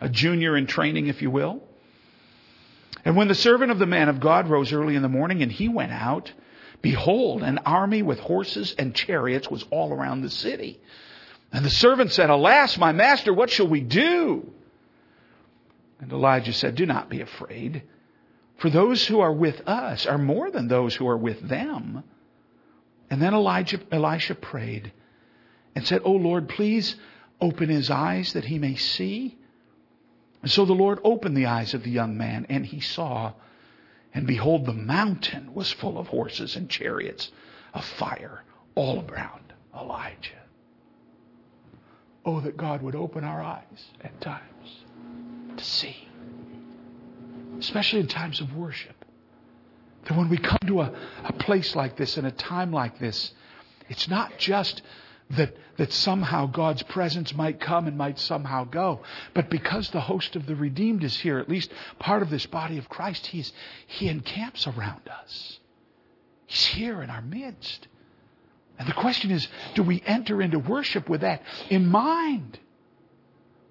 a 0.00 0.08
junior 0.08 0.56
in 0.56 0.66
training, 0.66 1.06
if 1.06 1.22
you 1.22 1.30
will. 1.30 1.62
And 3.04 3.16
when 3.16 3.28
the 3.28 3.34
servant 3.34 3.70
of 3.70 3.78
the 3.78 3.86
man 3.86 4.08
of 4.08 4.20
God 4.20 4.48
rose 4.48 4.72
early 4.72 4.96
in 4.96 5.02
the 5.02 5.08
morning 5.08 5.42
and 5.42 5.52
he 5.52 5.68
went 5.68 5.92
out, 5.92 6.32
behold, 6.82 7.42
an 7.42 7.58
army 7.58 8.02
with 8.02 8.18
horses 8.18 8.74
and 8.78 8.94
chariots 8.94 9.50
was 9.50 9.64
all 9.70 9.92
around 9.92 10.22
the 10.22 10.30
city. 10.30 10.80
And 11.52 11.64
the 11.64 11.70
servant 11.70 12.12
said, 12.12 12.30
Alas, 12.30 12.76
my 12.76 12.92
master, 12.92 13.32
what 13.32 13.50
shall 13.50 13.68
we 13.68 13.80
do? 13.80 14.52
And 16.00 16.12
Elijah 16.12 16.52
said, 16.52 16.74
Do 16.74 16.84
not 16.84 17.08
be 17.08 17.20
afraid, 17.20 17.82
for 18.58 18.70
those 18.70 19.06
who 19.06 19.20
are 19.20 19.32
with 19.32 19.66
us 19.68 20.06
are 20.06 20.18
more 20.18 20.50
than 20.50 20.68
those 20.68 20.94
who 20.94 21.08
are 21.08 21.16
with 21.16 21.40
them. 21.40 22.02
And 23.08 23.22
then 23.22 23.34
Elijah, 23.34 23.80
Elisha 23.92 24.34
prayed 24.34 24.92
and 25.74 25.86
said, 25.86 26.02
Oh 26.04 26.12
Lord, 26.12 26.48
please 26.48 26.96
open 27.40 27.68
his 27.68 27.90
eyes 27.90 28.32
that 28.32 28.44
he 28.44 28.58
may 28.58 28.76
see. 28.76 29.36
And 30.42 30.50
so 30.50 30.64
the 30.64 30.72
Lord 30.72 31.00
opened 31.04 31.36
the 31.36 31.46
eyes 31.46 31.74
of 31.74 31.82
the 31.82 31.90
young 31.90 32.16
man, 32.16 32.46
and 32.48 32.64
he 32.64 32.80
saw, 32.80 33.32
and 34.14 34.26
behold, 34.26 34.66
the 34.66 34.72
mountain 34.72 35.52
was 35.54 35.72
full 35.72 35.98
of 35.98 36.08
horses 36.08 36.56
and 36.56 36.70
chariots 36.70 37.30
of 37.74 37.84
fire 37.84 38.42
all 38.74 39.04
around 39.08 39.52
Elijah. 39.74 40.42
Oh, 42.24 42.40
that 42.40 42.56
God 42.56 42.82
would 42.82 42.94
open 42.94 43.24
our 43.24 43.42
eyes 43.42 43.90
at 44.00 44.20
times 44.20 44.84
to 45.56 45.64
see, 45.64 46.08
especially 47.58 48.00
in 48.00 48.08
times 48.08 48.40
of 48.40 48.54
worship. 48.56 49.04
That 50.04 50.16
when 50.16 50.28
we 50.28 50.38
come 50.38 50.58
to 50.66 50.82
a, 50.82 50.92
a 51.24 51.32
place 51.32 51.74
like 51.76 51.96
this, 51.96 52.16
in 52.16 52.24
a 52.24 52.30
time 52.30 52.72
like 52.72 52.98
this, 52.98 53.32
it's 53.88 54.08
not 54.08 54.38
just 54.38 54.82
that, 55.30 55.56
that 55.76 55.92
somehow 55.92 56.46
God's 56.46 56.82
presence 56.84 57.34
might 57.34 57.60
come 57.60 57.86
and 57.86 57.98
might 57.98 58.18
somehow 58.18 58.64
go. 58.64 59.00
But 59.34 59.50
because 59.50 59.90
the 59.90 60.00
host 60.00 60.36
of 60.36 60.46
the 60.46 60.54
redeemed 60.54 61.02
is 61.02 61.16
here, 61.16 61.38
at 61.38 61.48
least 61.48 61.70
part 61.98 62.22
of 62.22 62.30
this 62.30 62.46
body 62.46 62.78
of 62.78 62.88
Christ, 62.88 63.26
he's, 63.26 63.52
he 63.86 64.08
encamps 64.08 64.66
around 64.66 65.08
us. 65.08 65.58
He's 66.46 66.64
here 66.66 67.02
in 67.02 67.10
our 67.10 67.22
midst. 67.22 67.88
And 68.78 68.88
the 68.88 68.92
question 68.92 69.30
is, 69.30 69.48
do 69.74 69.82
we 69.82 70.02
enter 70.06 70.40
into 70.40 70.58
worship 70.58 71.08
with 71.08 71.22
that 71.22 71.42
in 71.70 71.86
mind? 71.86 72.58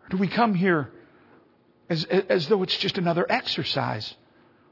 Or 0.03 0.09
do 0.09 0.17
we 0.17 0.27
come 0.27 0.55
here 0.55 0.91
as, 1.89 2.03
as 2.05 2.47
though 2.47 2.63
it's 2.63 2.77
just 2.77 2.97
another 2.97 3.25
exercise? 3.29 4.13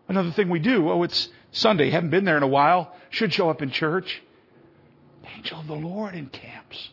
Another 0.10 0.32
thing 0.32 0.50
we 0.50 0.60
do, 0.60 0.92
oh, 0.92 1.04
it's 1.04 1.30
Sunday, 1.52 1.92
haven't 1.92 2.10
been 2.10 2.26
there 2.26 2.36
in 2.36 2.44
a 2.44 2.48
while, 2.48 2.94
should 3.10 3.32
show 3.32 3.50
up 3.50 3.62
in 3.62 3.72
church. 3.72 4.22
Angel 5.24 5.60
of 5.60 5.68
the 5.68 5.74
Lord 5.74 6.16
encamps 6.16 6.90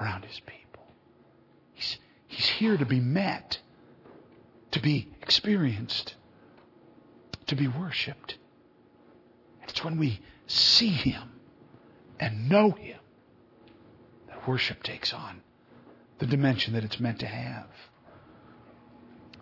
around 0.00 0.24
his 0.24 0.40
people. 0.40 0.86
He's, 1.72 1.98
he's 2.26 2.46
here 2.46 2.76
to 2.76 2.86
be 2.86 3.00
met, 3.00 3.58
to 4.72 4.80
be 4.80 5.08
experienced, 5.22 6.14
to 7.46 7.56
be 7.56 7.68
worshiped. 7.68 8.36
It's 9.68 9.82
when 9.82 9.98
we 9.98 10.20
see 10.46 10.88
him 10.88 11.32
and 12.20 12.48
know 12.48 12.70
him 12.70 12.98
that 14.28 14.46
worship 14.46 14.82
takes 14.82 15.12
on 15.12 15.42
the 16.18 16.26
dimension 16.26 16.74
that 16.74 16.84
it's 16.84 17.00
meant 17.00 17.20
to 17.20 17.26
have. 17.26 17.66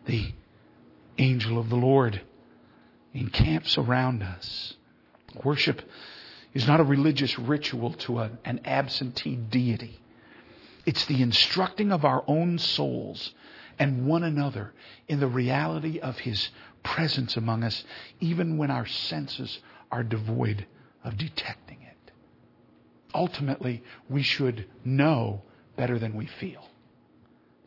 The 0.06 0.32
angel 1.18 1.58
of 1.58 1.68
the 1.68 1.76
Lord 1.76 2.22
encamps 3.14 3.76
around 3.76 4.22
us. 4.22 4.74
Worship 5.44 5.82
is 6.54 6.66
not 6.66 6.80
a 6.80 6.84
religious 6.84 7.38
ritual 7.38 7.92
to 7.94 8.20
a, 8.20 8.30
an 8.44 8.60
absentee 8.64 9.36
deity. 9.36 10.00
It's 10.84 11.04
the 11.06 11.22
instructing 11.22 11.92
of 11.92 12.04
our 12.04 12.24
own 12.26 12.58
souls 12.58 13.32
and 13.78 14.06
one 14.06 14.22
another 14.22 14.72
in 15.08 15.20
the 15.20 15.28
reality 15.28 15.98
of 15.98 16.18
His 16.18 16.50
presence 16.82 17.36
among 17.36 17.64
us, 17.64 17.84
even 18.20 18.58
when 18.58 18.70
our 18.70 18.86
senses 18.86 19.60
are 19.90 20.02
devoid 20.02 20.66
of 21.04 21.16
detecting 21.16 21.78
it. 21.82 22.12
Ultimately, 23.14 23.82
we 24.08 24.22
should 24.22 24.66
know 24.84 25.42
better 25.76 25.98
than 25.98 26.14
we 26.14 26.26
feel. 26.26 26.68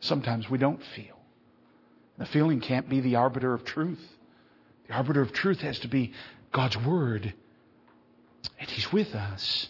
Sometimes 0.00 0.50
we 0.50 0.58
don't 0.58 0.82
feel. 0.94 1.16
The 2.18 2.26
feeling 2.26 2.60
can't 2.60 2.88
be 2.88 3.00
the 3.00 3.16
arbiter 3.16 3.52
of 3.52 3.64
truth. 3.64 4.00
The 4.88 4.94
arbiter 4.94 5.20
of 5.20 5.32
truth 5.32 5.60
has 5.60 5.78
to 5.80 5.88
be 5.88 6.12
God's 6.52 6.76
Word. 6.78 7.34
And 8.58 8.68
He's 8.70 8.92
with 8.92 9.14
us. 9.14 9.68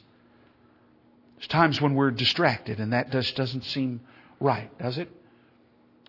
There's 1.37 1.49
times 1.49 1.80
when 1.80 1.95
we're 1.95 2.11
distracted, 2.11 2.80
and 2.80 2.92
that 2.92 3.11
just 3.11 3.37
doesn't 3.37 3.64
seem 3.64 4.00
right, 4.40 4.76
does 4.78 4.99
it? 4.99 5.11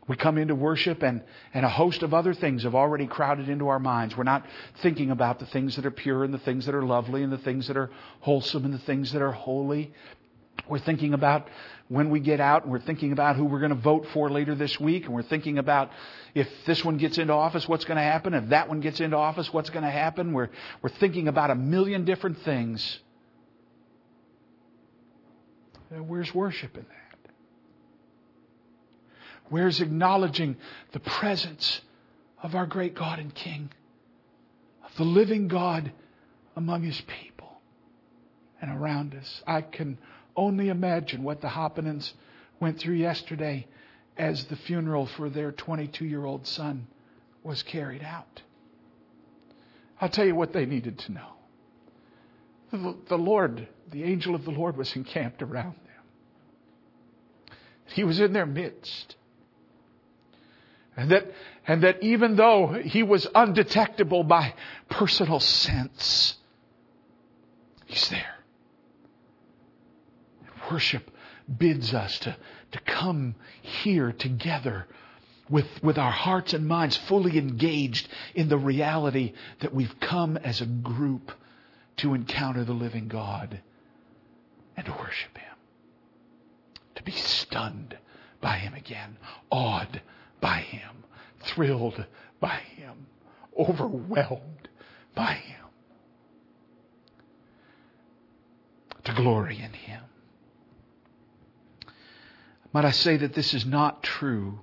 We 0.07 0.15
come 0.15 0.37
into 0.37 0.55
worship 0.55 1.03
and, 1.03 1.21
and 1.53 1.65
a 1.65 1.69
host 1.69 2.01
of 2.01 2.13
other 2.13 2.33
things 2.33 2.63
have 2.63 2.75
already 2.75 3.07
crowded 3.07 3.49
into 3.49 3.67
our 3.67 3.79
minds. 3.79 4.15
We're 4.15 4.23
not 4.23 4.45
thinking 4.81 5.11
about 5.11 5.39
the 5.39 5.45
things 5.47 5.75
that 5.75 5.85
are 5.85 5.91
pure 5.91 6.23
and 6.23 6.33
the 6.33 6.39
things 6.39 6.65
that 6.65 6.75
are 6.75 6.83
lovely 6.83 7.23
and 7.23 7.31
the 7.31 7.37
things 7.37 7.67
that 7.67 7.75
are 7.75 7.91
wholesome 8.21 8.63
and 8.63 8.73
the 8.73 8.79
things 8.79 9.11
that 9.11 9.21
are 9.21 9.33
holy. 9.33 9.93
We're 10.67 10.79
thinking 10.79 11.13
about 11.13 11.47
when 11.87 12.09
we 12.09 12.19
get 12.19 12.39
out 12.39 12.63
and 12.63 12.71
we're 12.71 12.79
thinking 12.79 13.11
about 13.11 13.35
who 13.35 13.45
we're 13.45 13.59
going 13.59 13.69
to 13.69 13.75
vote 13.75 14.07
for 14.13 14.29
later 14.29 14.55
this 14.55 14.79
week 14.79 15.05
and 15.05 15.13
we're 15.13 15.21
thinking 15.21 15.57
about 15.57 15.91
if 16.35 16.47
this 16.65 16.83
one 16.83 16.97
gets 16.97 17.17
into 17.17 17.33
office, 17.33 17.67
what's 17.67 17.85
going 17.85 17.97
to 17.97 18.03
happen? 18.03 18.33
If 18.33 18.49
that 18.49 18.67
one 18.67 18.81
gets 18.81 18.99
into 18.99 19.17
office, 19.17 19.51
what's 19.53 19.69
going 19.69 19.85
to 19.85 19.91
happen? 19.91 20.33
We're, 20.33 20.49
we're 20.81 20.89
thinking 20.89 21.27
about 21.27 21.51
a 21.51 21.55
million 21.55 22.03
different 22.03 22.39
things. 22.39 22.99
Where's 25.89 26.33
worship 26.33 26.75
in 26.75 26.83
that? 26.83 27.31
Where's 29.49 29.79
acknowledging 29.79 30.57
the 30.91 30.99
presence 30.99 31.81
of 32.43 32.55
our 32.55 32.65
great 32.65 32.93
God 32.93 33.19
and 33.19 33.33
King, 33.33 33.69
of 34.83 34.95
the 34.97 35.05
living 35.05 35.47
God 35.47 35.91
among 36.55 36.83
His 36.83 36.99
people 37.01 37.61
and 38.61 38.69
around 38.69 39.15
us? 39.15 39.41
I 39.47 39.61
can 39.61 39.97
only 40.37 40.69
imagine 40.69 41.23
what 41.23 41.41
the 41.41 41.47
Hoppenins 41.47 42.13
went 42.59 42.79
through 42.79 42.95
yesterday 42.95 43.67
as 44.17 44.45
the 44.45 44.55
funeral 44.55 45.07
for 45.07 45.29
their 45.29 45.51
22 45.51 46.05
year 46.05 46.23
old 46.23 46.47
son 46.47 46.87
was 47.43 47.63
carried 47.63 48.03
out. 48.03 48.41
I'll 49.99 50.09
tell 50.09 50.25
you 50.25 50.35
what 50.35 50.53
they 50.53 50.65
needed 50.65 50.99
to 50.99 51.11
know. 51.11 51.29
The, 52.71 52.95
the 53.09 53.17
Lord, 53.17 53.67
the 53.91 54.03
angel 54.03 54.35
of 54.35 54.45
the 54.45 54.51
Lord, 54.51 54.77
was 54.77 54.95
encamped 54.95 55.41
around 55.41 55.75
them. 55.75 57.57
He 57.87 58.03
was 58.03 58.19
in 58.19 58.33
their 58.33 58.45
midst. 58.45 59.15
And 60.95 61.11
that, 61.11 61.31
and 61.67 61.83
that 61.83 62.03
even 62.03 62.35
though 62.35 62.73
he 62.83 63.03
was 63.03 63.27
undetectable 63.33 64.23
by 64.23 64.53
personal 64.89 65.39
sense, 65.39 66.35
he's 67.85 68.09
there 68.09 68.36
worship 70.71 71.09
bids 71.57 71.93
us 71.93 72.19
to, 72.19 72.35
to 72.71 72.79
come 72.81 73.35
here 73.61 74.11
together 74.11 74.85
with, 75.49 75.67
with 75.81 75.97
our 75.97 76.11
hearts 76.11 76.53
and 76.53 76.67
minds 76.67 76.97
fully 76.97 77.37
engaged 77.37 78.07
in 78.35 78.49
the 78.49 78.57
reality 78.57 79.33
that 79.59 79.73
we've 79.73 79.99
come 79.99 80.37
as 80.37 80.61
a 80.61 80.65
group 80.65 81.31
to 81.97 82.13
encounter 82.13 82.63
the 82.63 82.73
living 82.73 83.07
God 83.07 83.61
and 84.75 84.85
to 84.85 84.91
worship 84.91 85.37
Him. 85.37 85.55
To 86.95 87.03
be 87.03 87.11
stunned 87.11 87.97
by 88.41 88.57
Him 88.57 88.73
again, 88.73 89.17
awed 89.51 90.01
by 90.41 90.57
Him, 90.57 91.03
thrilled 91.39 92.05
by 92.39 92.59
Him, 92.75 93.07
overwhelmed 93.57 94.69
by 95.15 95.33
Him. 95.33 95.65
To 99.05 99.13
glory 99.13 99.59
in 99.59 99.71
Him. 99.71 100.01
Might 102.73 102.85
I 102.85 102.91
say 102.91 103.17
that 103.17 103.33
this 103.33 103.53
is 103.53 103.65
not 103.65 104.03
true 104.03 104.59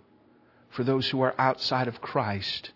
for 0.71 0.85
those 0.85 1.09
who 1.09 1.23
are 1.23 1.35
outside 1.39 1.89
of 1.89 2.01
Christ? 2.01 2.71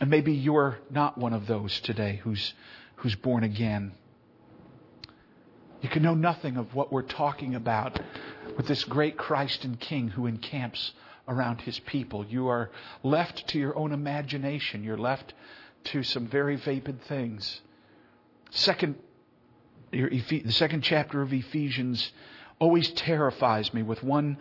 And 0.00 0.10
maybe 0.10 0.32
you're 0.32 0.78
not 0.90 1.18
one 1.18 1.32
of 1.32 1.46
those 1.46 1.80
today 1.80 2.20
who's, 2.22 2.54
who's 2.96 3.14
born 3.14 3.44
again. 3.44 3.92
You 5.80 5.88
can 5.88 6.02
know 6.02 6.14
nothing 6.14 6.56
of 6.56 6.74
what 6.74 6.92
we're 6.92 7.02
talking 7.02 7.54
about 7.54 7.98
with 8.56 8.66
this 8.66 8.84
great 8.84 9.16
Christ 9.16 9.64
and 9.64 9.80
King 9.80 10.08
who 10.08 10.26
encamps 10.26 10.92
around 11.26 11.62
his 11.62 11.78
people. 11.80 12.26
You 12.26 12.48
are 12.48 12.70
left 13.02 13.48
to 13.48 13.58
your 13.58 13.76
own 13.76 13.92
imagination. 13.92 14.84
You're 14.84 14.98
left 14.98 15.32
to 15.84 16.02
some 16.02 16.26
very 16.26 16.56
vapid 16.56 17.02
things. 17.02 17.60
Second, 18.50 18.96
the 19.92 20.42
second 20.50 20.82
chapter 20.82 21.22
of 21.22 21.32
Ephesians 21.32 22.12
always 22.60 22.90
terrifies 22.90 23.72
me 23.72 23.82
with 23.82 24.02
one 24.02 24.36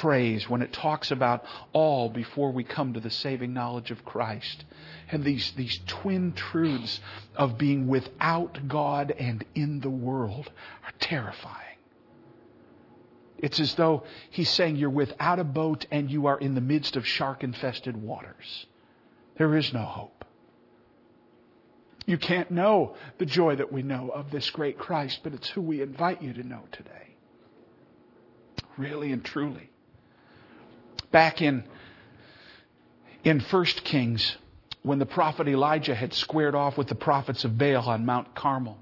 phrase 0.00 0.48
when 0.48 0.62
it 0.62 0.72
talks 0.72 1.10
about 1.10 1.44
all 1.72 2.08
before 2.08 2.52
we 2.52 2.62
come 2.62 2.94
to 2.94 3.00
the 3.00 3.10
saving 3.10 3.52
knowledge 3.52 3.90
of 3.90 4.04
Christ. 4.04 4.64
And 5.10 5.24
these, 5.24 5.52
these 5.56 5.80
twin 5.86 6.32
truths 6.32 7.00
of 7.34 7.58
being 7.58 7.88
without 7.88 8.68
God 8.68 9.10
and 9.10 9.44
in 9.56 9.80
the 9.80 9.90
world 9.90 10.50
are 10.84 10.92
terrifying. 11.00 11.58
It's 13.38 13.58
as 13.58 13.74
though 13.74 14.04
he's 14.30 14.48
saying 14.48 14.76
you're 14.76 14.88
without 14.88 15.40
a 15.40 15.44
boat 15.44 15.84
and 15.90 16.08
you 16.08 16.26
are 16.28 16.38
in 16.38 16.54
the 16.54 16.60
midst 16.60 16.94
of 16.94 17.04
shark 17.06 17.42
infested 17.42 17.96
waters. 17.96 18.66
There 19.36 19.56
is 19.56 19.72
no 19.72 19.82
hope. 19.82 20.24
You 22.06 22.18
can't 22.18 22.52
know 22.52 22.94
the 23.18 23.26
joy 23.26 23.56
that 23.56 23.72
we 23.72 23.82
know 23.82 24.10
of 24.10 24.30
this 24.30 24.48
great 24.50 24.78
Christ, 24.78 25.20
but 25.24 25.34
it's 25.34 25.48
who 25.48 25.60
we 25.60 25.82
invite 25.82 26.22
you 26.22 26.32
to 26.34 26.44
know 26.44 26.62
today 26.70 27.13
really 28.76 29.12
and 29.12 29.24
truly. 29.24 29.70
Back 31.10 31.42
in, 31.42 31.64
in 33.22 33.40
1 33.40 33.64
Kings, 33.84 34.36
when 34.82 34.98
the 34.98 35.06
prophet 35.06 35.48
Elijah 35.48 35.94
had 35.94 36.12
squared 36.12 36.54
off 36.54 36.76
with 36.76 36.88
the 36.88 36.94
prophets 36.94 37.44
of 37.44 37.56
Baal 37.56 37.88
on 37.88 38.04
Mount 38.04 38.34
Carmel, 38.34 38.78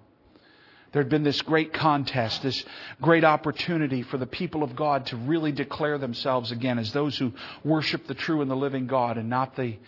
there 0.93 1.03
had 1.03 1.09
been 1.09 1.23
this 1.23 1.41
great 1.41 1.73
contest, 1.73 2.43
this 2.43 2.65
great 3.01 3.25
opportunity 3.25 4.03
for 4.03 4.19
the 4.19 4.27
people 4.27 4.63
of 4.63 4.77
God 4.77 5.07
to 5.07 5.17
really 5.17 5.53
declare 5.53 5.97
themselves 5.97 6.53
again 6.53 6.79
as 6.79 6.93
those 6.93 7.17
who 7.17 7.33
worship 7.65 8.07
the 8.07 8.15
true 8.15 8.43
and 8.43 8.51
the 8.51 8.57
living 8.57 8.87
God 8.87 9.17
and 9.17 9.31
not 9.31 9.57
the, 9.57 9.79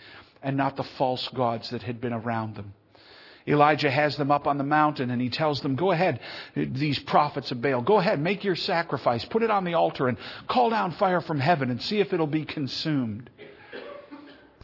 and 0.41 0.57
not 0.57 0.75
the 0.77 0.83
false 0.83 1.27
gods 1.29 1.69
that 1.69 1.83
had 1.83 2.01
been 2.01 2.13
around 2.13 2.55
them. 2.55 2.73
Elijah 3.47 3.91
has 3.91 4.17
them 4.17 4.31
up 4.31 4.47
on 4.47 4.57
the 4.57 4.63
mountain 4.63 5.11
and 5.11 5.21
he 5.21 5.29
tells 5.29 5.61
them, 5.61 5.75
go 5.75 5.91
ahead, 5.91 6.19
these 6.55 6.97
prophets 6.99 7.51
of 7.51 7.61
Baal, 7.61 7.81
go 7.81 7.97
ahead, 7.97 8.19
make 8.19 8.43
your 8.43 8.55
sacrifice, 8.55 9.23
put 9.25 9.43
it 9.43 9.51
on 9.51 9.65
the 9.65 9.75
altar 9.75 10.07
and 10.07 10.17
call 10.47 10.71
down 10.71 10.91
fire 10.93 11.21
from 11.21 11.39
heaven 11.39 11.69
and 11.69 11.81
see 11.81 11.99
if 11.99 12.11
it'll 12.11 12.25
be 12.25 12.45
consumed. 12.45 13.29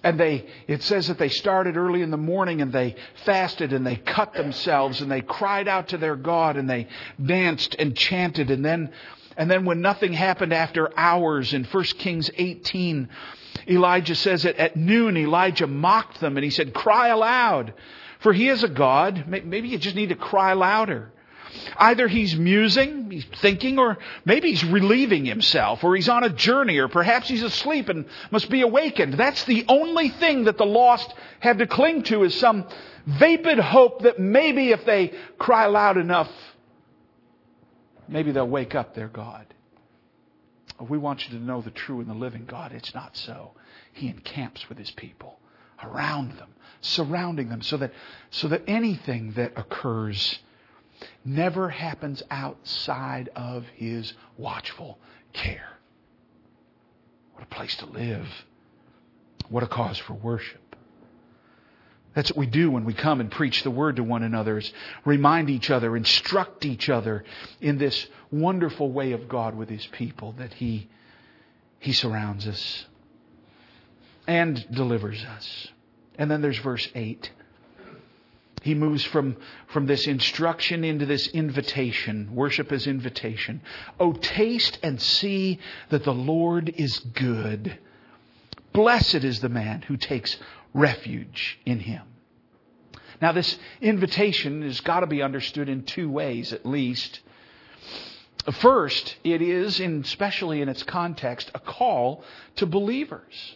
And 0.03 0.19
they, 0.19 0.47
it 0.67 0.81
says 0.81 1.09
that 1.09 1.19
they 1.19 1.29
started 1.29 1.77
early 1.77 2.01
in 2.01 2.09
the 2.09 2.17
morning 2.17 2.61
and 2.61 2.73
they 2.73 2.95
fasted 3.23 3.71
and 3.71 3.85
they 3.85 3.97
cut 3.97 4.33
themselves 4.33 4.99
and 4.99 5.11
they 5.11 5.21
cried 5.21 5.67
out 5.67 5.89
to 5.89 5.99
their 5.99 6.15
God 6.15 6.57
and 6.57 6.67
they 6.67 6.87
danced 7.23 7.75
and 7.77 7.95
chanted 7.95 8.49
and 8.49 8.65
then, 8.65 8.91
and 9.37 9.49
then 9.49 9.63
when 9.63 9.81
nothing 9.81 10.11
happened 10.11 10.53
after 10.53 10.91
hours 10.97 11.53
in 11.53 11.65
1 11.65 11.83
Kings 11.83 12.31
18, 12.35 13.09
Elijah 13.67 14.15
says 14.15 14.41
that 14.43 14.57
at 14.57 14.75
noon 14.75 15.15
Elijah 15.17 15.67
mocked 15.67 16.19
them 16.19 16.35
and 16.35 16.43
he 16.43 16.49
said, 16.49 16.73
cry 16.73 17.09
aloud. 17.09 17.75
For 18.21 18.33
he 18.33 18.49
is 18.49 18.63
a 18.63 18.69
God. 18.69 19.25
Maybe 19.27 19.69
you 19.69 19.77
just 19.77 19.95
need 19.95 20.09
to 20.09 20.15
cry 20.15 20.53
louder. 20.53 21.11
Either 21.75 22.07
he's 22.07 22.35
musing, 22.35 23.11
he's 23.11 23.25
thinking, 23.41 23.77
or 23.77 23.97
maybe 24.23 24.51
he's 24.51 24.63
relieving 24.63 25.25
himself, 25.25 25.83
or 25.83 25.95
he's 25.95 26.07
on 26.07 26.23
a 26.23 26.29
journey, 26.29 26.77
or 26.77 26.87
perhaps 26.87 27.27
he's 27.27 27.43
asleep 27.43 27.89
and 27.89 28.05
must 28.31 28.49
be 28.49 28.61
awakened. 28.61 29.15
That's 29.15 29.43
the 29.43 29.65
only 29.67 30.09
thing 30.09 30.45
that 30.45 30.57
the 30.57 30.65
lost 30.65 31.13
have 31.41 31.57
to 31.57 31.67
cling 31.67 32.03
to 32.03 32.23
is 32.23 32.35
some 32.35 32.65
vapid 33.05 33.59
hope 33.59 34.03
that 34.03 34.19
maybe 34.19 34.71
if 34.71 34.85
they 34.85 35.13
cry 35.37 35.65
loud 35.65 35.97
enough, 35.97 36.31
maybe 38.07 38.31
they'll 38.31 38.47
wake 38.47 38.75
up 38.75 38.95
their 38.95 39.09
God. 39.09 39.45
We 40.79 40.97
want 40.97 41.27
you 41.27 41.37
to 41.37 41.43
know 41.43 41.61
the 41.61 41.71
true 41.71 41.99
and 41.99 42.09
the 42.09 42.15
living 42.15 42.45
God. 42.45 42.71
It's 42.71 42.95
not 42.95 43.17
so. 43.17 43.51
He 43.93 44.07
encamps 44.07 44.69
with 44.69 44.77
his 44.77 44.91
people, 44.91 45.39
around 45.83 46.37
them, 46.37 46.53
surrounding 46.81 47.49
them, 47.49 47.61
so 47.61 47.77
that, 47.77 47.93
so 48.29 48.47
that 48.49 48.63
anything 48.67 49.33
that 49.33 49.53
occurs 49.55 50.39
never 51.23 51.69
happens 51.69 52.21
outside 52.29 53.29
of 53.35 53.65
his 53.75 54.13
watchful 54.37 54.99
care. 55.33 55.77
What 57.33 57.43
a 57.43 57.47
place 57.47 57.75
to 57.77 57.85
live. 57.85 58.27
What 59.49 59.63
a 59.63 59.67
cause 59.67 59.97
for 59.97 60.13
worship. 60.13 60.75
That's 62.13 62.29
what 62.31 62.37
we 62.37 62.45
do 62.45 62.71
when 62.71 62.83
we 62.83 62.93
come 62.93 63.21
and 63.21 63.31
preach 63.31 63.63
the 63.63 63.71
word 63.71 63.95
to 63.95 64.03
one 64.03 64.23
another 64.23 64.57
is 64.57 64.71
remind 65.05 65.49
each 65.49 65.69
other, 65.69 65.95
instruct 65.95 66.65
each 66.65 66.89
other 66.89 67.23
in 67.61 67.77
this 67.77 68.07
wonderful 68.31 68.91
way 68.91 69.13
of 69.13 69.29
God 69.29 69.55
with 69.55 69.69
his 69.69 69.85
people 69.87 70.33
that 70.33 70.53
he, 70.53 70.89
he 71.79 71.93
surrounds 71.93 72.47
us 72.47 72.85
and 74.27 74.65
delivers 74.71 75.23
us. 75.23 75.67
And 76.21 76.29
then 76.29 76.43
there's 76.43 76.59
verse 76.59 76.87
8. 76.93 77.31
He 78.61 78.75
moves 78.75 79.03
from, 79.03 79.37
from 79.69 79.87
this 79.87 80.05
instruction 80.05 80.83
into 80.83 81.07
this 81.07 81.25
invitation. 81.29 82.35
Worship 82.35 82.71
is 82.71 82.85
invitation. 82.85 83.59
Oh, 83.99 84.13
taste 84.13 84.77
and 84.83 85.01
see 85.01 85.57
that 85.89 86.03
the 86.03 86.13
Lord 86.13 86.75
is 86.77 86.99
good. 86.99 87.75
Blessed 88.71 89.23
is 89.23 89.39
the 89.39 89.49
man 89.49 89.81
who 89.81 89.97
takes 89.97 90.37
refuge 90.75 91.59
in 91.65 91.79
him. 91.79 92.03
Now, 93.19 93.31
this 93.31 93.57
invitation 93.81 94.61
has 94.61 94.79
got 94.79 94.99
to 94.99 95.07
be 95.07 95.23
understood 95.23 95.69
in 95.69 95.85
two 95.85 96.07
ways 96.07 96.53
at 96.53 96.67
least. 96.67 97.19
First, 98.59 99.15
it 99.23 99.41
is, 99.41 99.79
especially 99.79 100.61
in 100.61 100.69
its 100.69 100.83
context, 100.83 101.49
a 101.55 101.59
call 101.59 102.23
to 102.57 102.67
believers. 102.67 103.55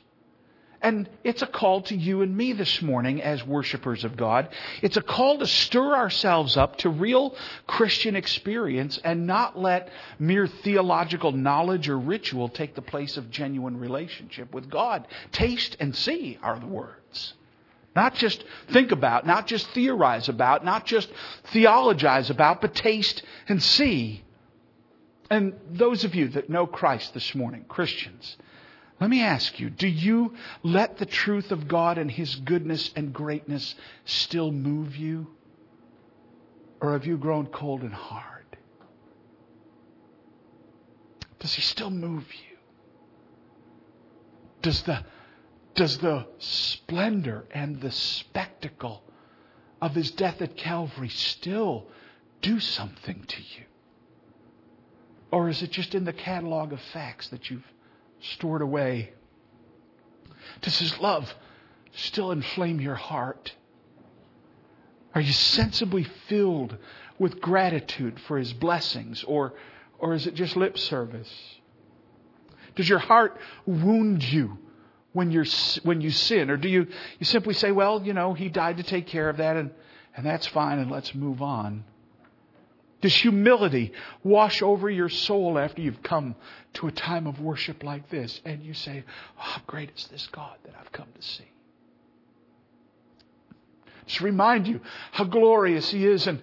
And 0.85 1.09
it's 1.23 1.41
a 1.41 1.47
call 1.47 1.81
to 1.81 1.95
you 1.95 2.21
and 2.21 2.37
me 2.37 2.53
this 2.53 2.79
morning 2.79 3.19
as 3.19 3.43
worshipers 3.43 4.03
of 4.03 4.15
God. 4.15 4.49
It's 4.83 4.97
a 4.97 5.01
call 5.01 5.39
to 5.39 5.47
stir 5.47 5.95
ourselves 5.95 6.57
up 6.57 6.77
to 6.77 6.91
real 6.91 7.35
Christian 7.65 8.15
experience 8.15 8.99
and 9.03 9.25
not 9.25 9.57
let 9.57 9.89
mere 10.19 10.45
theological 10.45 11.31
knowledge 11.31 11.89
or 11.89 11.97
ritual 11.97 12.49
take 12.49 12.75
the 12.75 12.83
place 12.83 13.17
of 13.17 13.31
genuine 13.31 13.79
relationship 13.79 14.53
with 14.53 14.69
God. 14.69 15.07
Taste 15.31 15.75
and 15.79 15.95
see 15.95 16.37
are 16.43 16.59
the 16.59 16.67
words. 16.67 17.33
Not 17.95 18.13
just 18.13 18.43
think 18.67 18.91
about, 18.91 19.25
not 19.25 19.47
just 19.47 19.67
theorize 19.69 20.29
about, 20.29 20.63
not 20.63 20.85
just 20.85 21.09
theologize 21.45 22.29
about, 22.29 22.61
but 22.61 22.75
taste 22.75 23.23
and 23.47 23.63
see. 23.63 24.23
And 25.31 25.55
those 25.71 26.03
of 26.03 26.13
you 26.13 26.27
that 26.27 26.47
know 26.47 26.67
Christ 26.67 27.15
this 27.15 27.33
morning, 27.33 27.65
Christians, 27.67 28.37
let 28.99 29.09
me 29.09 29.21
ask 29.21 29.59
you, 29.59 29.69
do 29.69 29.87
you 29.87 30.35
let 30.63 30.97
the 30.97 31.05
truth 31.05 31.51
of 31.51 31.67
God 31.67 31.97
and 31.97 32.09
His 32.09 32.35
goodness 32.35 32.91
and 32.95 33.13
greatness 33.13 33.75
still 34.05 34.51
move 34.51 34.95
you? 34.95 35.27
Or 36.79 36.93
have 36.93 37.05
you 37.05 37.17
grown 37.17 37.47
cold 37.47 37.81
and 37.81 37.93
hard? 37.93 38.45
Does 41.39 41.53
He 41.53 41.61
still 41.61 41.89
move 41.89 42.23
you? 42.33 42.57
Does 44.61 44.81
the, 44.83 45.03
does 45.75 45.97
the 45.97 46.25
splendor 46.39 47.45
and 47.51 47.81
the 47.81 47.91
spectacle 47.91 49.03
of 49.81 49.93
His 49.93 50.11
death 50.11 50.41
at 50.41 50.55
Calvary 50.55 51.09
still 51.09 51.85
do 52.41 52.61
something 52.61 53.25
to 53.27 53.41
you? 53.41 53.65
Or 55.31 55.49
is 55.49 55.61
it 55.61 55.71
just 55.71 55.95
in 55.95 56.05
the 56.05 56.13
catalog 56.13 56.71
of 56.71 56.79
facts 56.93 57.27
that 57.27 57.49
you've 57.49 57.69
stored 58.33 58.61
away? 58.61 59.13
Does 60.61 60.77
His 60.79 60.97
love 60.99 61.33
still 61.93 62.31
inflame 62.31 62.81
your 62.81 62.95
heart? 62.95 63.53
Are 65.13 65.21
you 65.21 65.31
sensibly 65.33 66.03
filled 66.27 66.77
with 67.17 67.39
gratitude 67.39 68.19
for 68.27 68.37
His 68.37 68.53
blessings, 68.53 69.23
or, 69.23 69.53
or 69.99 70.13
is 70.13 70.27
it 70.27 70.35
just 70.35 70.55
lip 70.55 70.77
service? 70.77 71.31
Does 72.75 72.89
your 72.89 72.99
heart 72.99 73.37
wound 73.65 74.23
you 74.23 74.57
when, 75.13 75.31
you're, 75.31 75.45
when 75.83 76.01
you 76.01 76.11
sin? 76.11 76.49
Or 76.49 76.57
do 76.57 76.67
you, 76.67 76.87
you 77.19 77.25
simply 77.25 77.53
say, 77.53 77.71
well, 77.71 78.03
you 78.03 78.13
know, 78.13 78.33
He 78.33 78.49
died 78.49 78.77
to 78.77 78.83
take 78.83 79.07
care 79.07 79.29
of 79.29 79.37
that, 79.37 79.55
and, 79.55 79.71
and 80.15 80.25
that's 80.25 80.47
fine, 80.47 80.79
and 80.79 80.91
let's 80.91 81.15
move 81.15 81.41
on? 81.41 81.85
Does 83.05 83.13
humility 83.13 83.91
wash 84.23 84.63
over 84.63 84.89
your 84.89 85.09
soul 85.09 85.59
after 85.59 85.79
you've 85.79 86.01
come 86.01 86.33
to 86.73 86.87
a 86.87 86.91
time 86.91 87.27
of 87.27 87.39
worship 87.39 87.83
like 87.83 88.09
this 88.09 88.41
and 88.43 88.63
you 88.63 88.73
say, 88.73 89.03
oh, 89.37 89.41
How 89.41 89.61
great 89.67 89.91
is 89.95 90.07
this 90.07 90.25
God 90.31 90.55
that 90.63 90.73
I've 90.79 90.91
come 90.91 91.05
to 91.13 91.21
see? 91.21 91.45
Just 94.07 94.21
remind 94.21 94.67
you 94.67 94.81
how 95.11 95.23
glorious 95.23 95.91
He 95.91 96.03
is 96.03 96.25
and, 96.25 96.41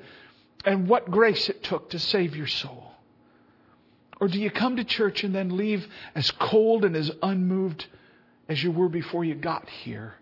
and 0.64 0.88
what 0.88 1.10
grace 1.10 1.48
it 1.48 1.64
took 1.64 1.90
to 1.90 1.98
save 1.98 2.36
your 2.36 2.46
soul. 2.46 2.92
Or 4.20 4.28
do 4.28 4.38
you 4.38 4.52
come 4.52 4.76
to 4.76 4.84
church 4.84 5.24
and 5.24 5.34
then 5.34 5.56
leave 5.56 5.88
as 6.14 6.30
cold 6.30 6.84
and 6.84 6.94
as 6.94 7.10
unmoved 7.24 7.86
as 8.48 8.62
you 8.62 8.70
were 8.70 8.88
before 8.88 9.24
you 9.24 9.34
got 9.34 9.68
here? 9.68 10.14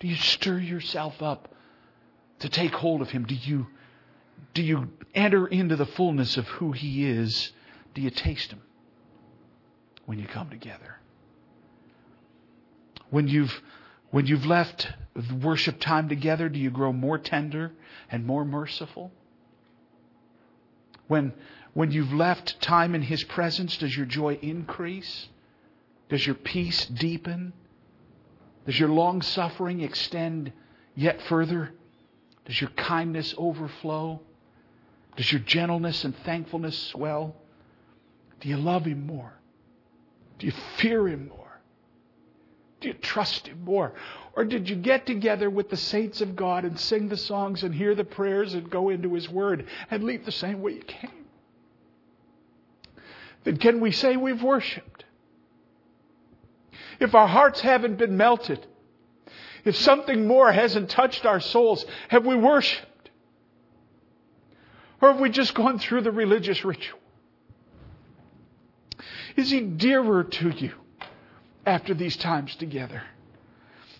Do 0.00 0.06
you 0.06 0.16
stir 0.16 0.58
yourself 0.58 1.22
up 1.22 1.48
to 2.40 2.50
take 2.50 2.74
hold 2.74 3.00
of 3.00 3.08
Him? 3.08 3.24
Do 3.24 3.34
you 3.34 3.68
do 4.56 4.62
you 4.62 4.88
enter 5.14 5.46
into 5.46 5.76
the 5.76 5.84
fullness 5.84 6.38
of 6.38 6.48
who 6.48 6.72
He 6.72 7.06
is? 7.06 7.52
Do 7.94 8.00
you 8.00 8.08
taste 8.08 8.50
Him 8.50 8.62
when 10.06 10.18
you 10.18 10.26
come 10.26 10.48
together? 10.48 10.96
When 13.10 13.28
you've, 13.28 13.60
when 14.10 14.26
you've 14.26 14.46
left 14.46 14.88
worship 15.42 15.78
time 15.78 16.08
together, 16.08 16.48
do 16.48 16.58
you 16.58 16.70
grow 16.70 16.90
more 16.90 17.18
tender 17.18 17.70
and 18.10 18.24
more 18.24 18.46
merciful? 18.46 19.12
When, 21.06 21.34
when 21.74 21.90
you've 21.90 22.14
left 22.14 22.58
time 22.62 22.94
in 22.94 23.02
His 23.02 23.24
presence, 23.24 23.76
does 23.76 23.94
your 23.94 24.06
joy 24.06 24.38
increase? 24.40 25.28
Does 26.08 26.26
your 26.26 26.34
peace 26.34 26.86
deepen? 26.86 27.52
Does 28.64 28.80
your 28.80 28.88
long 28.88 29.20
suffering 29.20 29.82
extend 29.82 30.50
yet 30.94 31.20
further? 31.20 31.72
Does 32.46 32.58
your 32.58 32.70
kindness 32.70 33.34
overflow? 33.36 34.22
Does 35.16 35.32
your 35.32 35.40
gentleness 35.40 36.04
and 36.04 36.16
thankfulness 36.18 36.78
swell? 36.78 37.34
Do 38.40 38.48
you 38.48 38.58
love 38.58 38.84
Him 38.84 39.06
more? 39.06 39.32
Do 40.38 40.46
you 40.46 40.52
fear 40.76 41.08
Him 41.08 41.28
more? 41.28 41.60
Do 42.80 42.88
you 42.88 42.94
trust 42.94 43.48
Him 43.48 43.64
more? 43.64 43.94
Or 44.34 44.44
did 44.44 44.68
you 44.68 44.76
get 44.76 45.06
together 45.06 45.48
with 45.48 45.70
the 45.70 45.76
saints 45.78 46.20
of 46.20 46.36
God 46.36 46.66
and 46.66 46.78
sing 46.78 47.08
the 47.08 47.16
songs 47.16 47.62
and 47.62 47.74
hear 47.74 47.94
the 47.94 48.04
prayers 48.04 48.52
and 48.52 48.68
go 48.68 48.90
into 48.90 49.14
His 49.14 49.28
Word 49.28 49.66
and 49.90 50.04
leave 50.04 50.26
the 50.26 50.32
same 50.32 50.60
way 50.60 50.72
you 50.72 50.82
came? 50.82 51.10
Then 53.44 53.56
can 53.56 53.80
we 53.80 53.92
say 53.92 54.16
we've 54.16 54.42
worshiped? 54.42 55.04
If 57.00 57.14
our 57.14 57.28
hearts 57.28 57.60
haven't 57.60 57.96
been 57.96 58.16
melted, 58.16 58.66
if 59.64 59.76
something 59.76 60.26
more 60.26 60.52
hasn't 60.52 60.90
touched 60.90 61.24
our 61.24 61.40
souls, 61.40 61.86
have 62.08 62.26
we 62.26 62.36
worshiped? 62.36 62.86
Or 65.00 65.12
have 65.12 65.20
we 65.20 65.30
just 65.30 65.54
gone 65.54 65.78
through 65.78 66.02
the 66.02 66.10
religious 66.10 66.64
ritual? 66.64 66.98
Is 69.36 69.50
he 69.50 69.60
dearer 69.60 70.24
to 70.24 70.50
you 70.50 70.72
after 71.66 71.92
these 71.92 72.16
times 72.16 72.56
together? 72.56 73.02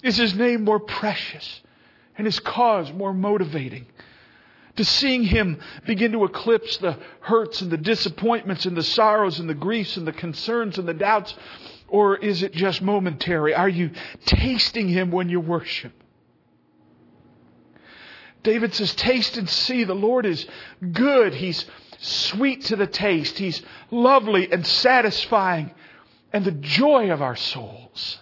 Is 0.03 0.17
his 0.17 0.35
name 0.35 0.65
more 0.65 0.81
precious 0.81 1.61
and 2.17 2.27
his 2.27 2.41
cause 2.41 2.93
more 2.93 3.13
motivating? 3.13 3.87
To 4.77 4.85
seeing 4.85 5.25
him 5.25 5.59
begin 5.87 6.13
to 6.13 6.25
eclipse 6.25 6.77
the 6.79 6.99
hurts 7.21 7.63
and 7.63 7.71
the 7.71 7.79
disappointments 7.79 8.67
and 8.67 8.77
the 8.77 8.83
sorrows 8.83 9.41
and 9.41 9.49
the 9.49 9.55
griefs 9.55 9.97
and 9.97 10.07
the 10.07 10.13
concerns 10.13 10.79
and 10.79 10.87
the 10.87 10.95
doubts 10.95 11.35
or 11.89 12.17
is 12.17 12.43
it 12.43 12.53
just 12.53 12.83
momentary? 12.83 13.55
Are 13.55 13.69
you 13.69 13.91
tasting 14.25 14.89
Him 14.89 15.11
when 15.11 15.29
you 15.29 15.41
worship? 15.41 15.93
David 18.47 18.75
says, 18.75 18.95
Taste 18.95 19.37
and 19.39 19.51
see 19.51 19.83
the 19.83 19.93
Lord 19.93 20.25
is 20.25 20.47
good. 20.93 21.35
He's 21.35 21.67
sweet 21.99 22.67
to 22.67 22.77
the 22.77 22.87
taste. 22.87 23.37
He's 23.39 23.61
lovely 23.91 24.53
and 24.53 24.65
satisfying 24.65 25.73
and 26.33 26.45
the 26.45 26.53
joy 26.53 27.11
of 27.11 27.21
our 27.21 27.35
souls. 27.35 28.21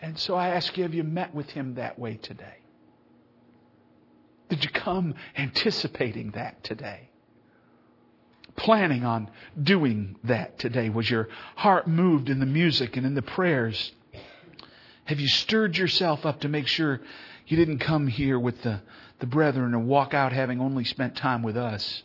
And 0.00 0.16
so 0.16 0.36
I 0.36 0.50
ask 0.50 0.76
you, 0.76 0.84
have 0.84 0.94
you 0.94 1.02
met 1.02 1.34
with 1.34 1.50
Him 1.50 1.74
that 1.74 1.98
way 1.98 2.18
today? 2.22 2.58
Did 4.48 4.62
you 4.62 4.70
come 4.70 5.16
anticipating 5.36 6.30
that 6.30 6.62
today? 6.62 7.10
Planning 8.54 9.04
on 9.04 9.28
doing 9.60 10.18
that 10.22 10.60
today? 10.60 10.88
Was 10.88 11.10
your 11.10 11.28
heart 11.56 11.88
moved 11.88 12.30
in 12.30 12.38
the 12.38 12.46
music 12.46 12.96
and 12.96 13.04
in 13.04 13.14
the 13.14 13.22
prayers? 13.22 13.90
Have 15.06 15.18
you 15.18 15.26
stirred 15.26 15.76
yourself 15.76 16.24
up 16.24 16.42
to 16.42 16.48
make 16.48 16.68
sure 16.68 17.00
you 17.46 17.56
didn't 17.56 17.78
come 17.78 18.06
here 18.06 18.38
with 18.38 18.62
the, 18.62 18.80
the 19.20 19.26
brethren 19.26 19.74
and 19.74 19.86
walk 19.86 20.14
out 20.14 20.32
having 20.32 20.60
only 20.60 20.84
spent 20.84 21.16
time 21.16 21.42
with 21.42 21.56
us, 21.56 22.02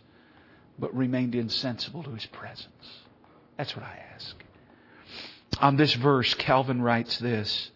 but 0.77 0.95
remained 0.95 1.35
insensible 1.35 2.03
to 2.03 2.11
his 2.11 2.25
presence? 2.27 3.01
That's 3.57 3.75
what 3.75 3.85
I 3.85 3.99
ask. 4.13 4.35
On 5.59 5.77
this 5.77 5.93
verse, 5.93 6.33
Calvin 6.35 6.81
writes 6.81 7.17
this. 7.19 7.71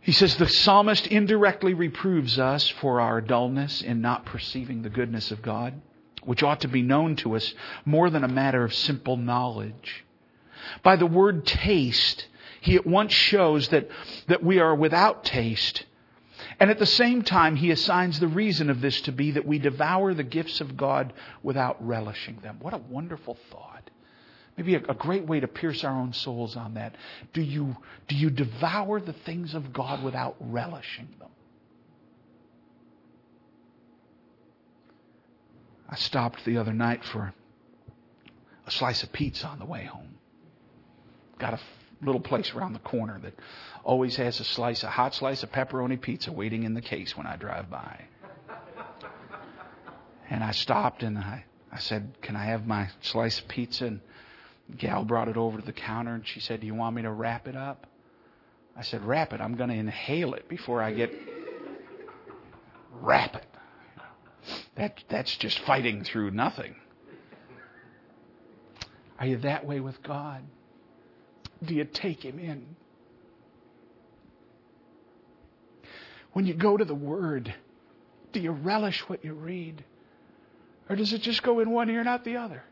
He 0.00 0.12
says, 0.12 0.36
The 0.36 0.48
psalmist 0.48 1.06
indirectly 1.08 1.74
reproves 1.74 2.38
us 2.38 2.68
for 2.68 3.00
our 3.00 3.20
dullness 3.20 3.82
in 3.82 4.00
not 4.00 4.24
perceiving 4.24 4.82
the 4.82 4.88
goodness 4.88 5.30
of 5.30 5.42
God, 5.42 5.74
which 6.22 6.42
ought 6.42 6.60
to 6.60 6.68
be 6.68 6.82
known 6.82 7.16
to 7.16 7.34
us 7.34 7.54
more 7.84 8.08
than 8.08 8.24
a 8.24 8.28
matter 8.28 8.64
of 8.64 8.72
simple 8.72 9.16
knowledge. 9.16 10.04
By 10.82 10.96
the 10.96 11.06
word 11.06 11.44
taste, 11.44 12.26
he 12.60 12.76
at 12.76 12.86
once 12.86 13.12
shows 13.12 13.68
that, 13.68 13.88
that 14.28 14.42
we 14.42 14.58
are 14.58 14.74
without 14.74 15.24
taste. 15.24 15.84
And 16.58 16.70
at 16.70 16.78
the 16.78 16.86
same 16.86 17.22
time, 17.22 17.56
he 17.56 17.70
assigns 17.70 18.18
the 18.18 18.28
reason 18.28 18.70
of 18.70 18.80
this 18.80 19.00
to 19.02 19.12
be 19.12 19.32
that 19.32 19.46
we 19.46 19.58
devour 19.58 20.14
the 20.14 20.22
gifts 20.22 20.60
of 20.60 20.76
God 20.76 21.12
without 21.42 21.84
relishing 21.86 22.38
them. 22.42 22.58
What 22.60 22.72
a 22.72 22.78
wonderful 22.78 23.36
thought. 23.50 23.90
Maybe 24.56 24.74
a, 24.74 24.82
a, 24.88 24.94
great 24.94 25.26
way 25.26 25.40
to 25.40 25.48
pierce 25.48 25.84
our 25.84 25.92
own 25.92 26.14
souls 26.14 26.56
on 26.56 26.74
that. 26.74 26.94
Do 27.34 27.42
you, 27.42 27.76
do 28.08 28.16
you 28.16 28.30
devour 28.30 29.00
the 29.00 29.12
things 29.12 29.54
of 29.54 29.74
God 29.74 30.02
without 30.02 30.36
relishing 30.40 31.08
them? 31.18 31.28
I 35.90 35.96
stopped 35.96 36.44
the 36.46 36.56
other 36.56 36.72
night 36.72 37.04
for 37.04 37.34
a 38.66 38.70
slice 38.70 39.02
of 39.02 39.12
pizza 39.12 39.46
on 39.46 39.58
the 39.58 39.66
way 39.66 39.84
home. 39.84 40.14
Got 41.38 41.54
a 41.54 41.60
little 42.02 42.20
place 42.20 42.52
around 42.54 42.72
the 42.72 42.78
corner 42.80 43.18
that 43.22 43.34
always 43.84 44.16
has 44.16 44.38
a 44.40 44.44
slice, 44.44 44.82
a 44.82 44.90
hot 44.90 45.14
slice 45.14 45.42
of 45.42 45.50
pepperoni 45.50 46.00
pizza 46.00 46.32
waiting 46.32 46.64
in 46.64 46.74
the 46.74 46.80
case 46.80 47.16
when 47.16 47.26
I 47.26 47.36
drive 47.36 47.70
by. 47.70 48.04
And 50.28 50.42
I 50.42 50.50
stopped 50.50 51.02
and 51.02 51.16
I, 51.18 51.44
I 51.72 51.78
said, 51.78 52.16
Can 52.20 52.36
I 52.36 52.46
have 52.46 52.66
my 52.66 52.88
slice 53.00 53.38
of 53.38 53.48
pizza? 53.48 53.86
And 53.86 54.00
gal 54.76 55.04
brought 55.04 55.28
it 55.28 55.36
over 55.36 55.58
to 55.58 55.64
the 55.64 55.72
counter 55.72 56.14
and 56.14 56.26
she 56.26 56.40
said, 56.40 56.60
Do 56.60 56.66
you 56.66 56.74
want 56.74 56.96
me 56.96 57.02
to 57.02 57.10
wrap 57.10 57.46
it 57.46 57.56
up? 57.56 57.86
I 58.76 58.82
said, 58.82 59.04
Wrap 59.04 59.32
it. 59.32 59.40
I'm 59.40 59.56
going 59.56 59.70
to 59.70 59.76
inhale 59.76 60.34
it 60.34 60.48
before 60.48 60.82
I 60.82 60.92
get. 60.92 61.12
Wrap 62.92 63.36
it. 63.36 63.46
That, 64.76 65.02
that's 65.08 65.36
just 65.36 65.58
fighting 65.60 66.04
through 66.04 66.32
nothing. 66.32 66.76
Are 69.18 69.26
you 69.26 69.38
that 69.38 69.64
way 69.64 69.80
with 69.80 70.02
God? 70.02 70.42
Do 71.64 71.74
you 71.74 71.84
take 71.84 72.24
Him 72.24 72.38
in? 72.38 72.76
When 76.32 76.46
you 76.46 76.54
go 76.54 76.76
to 76.76 76.84
the 76.84 76.94
Word, 76.94 77.54
do 78.32 78.40
you 78.40 78.50
relish 78.50 79.00
what 79.08 79.24
you 79.24 79.32
read? 79.32 79.84
Or 80.88 80.96
does 80.96 81.12
it 81.12 81.22
just 81.22 81.42
go 81.42 81.60
in 81.60 81.70
one 81.70 81.90
ear 81.90 82.00
and 82.00 82.08
out 82.08 82.24
the 82.24 82.36
other? 82.36 82.62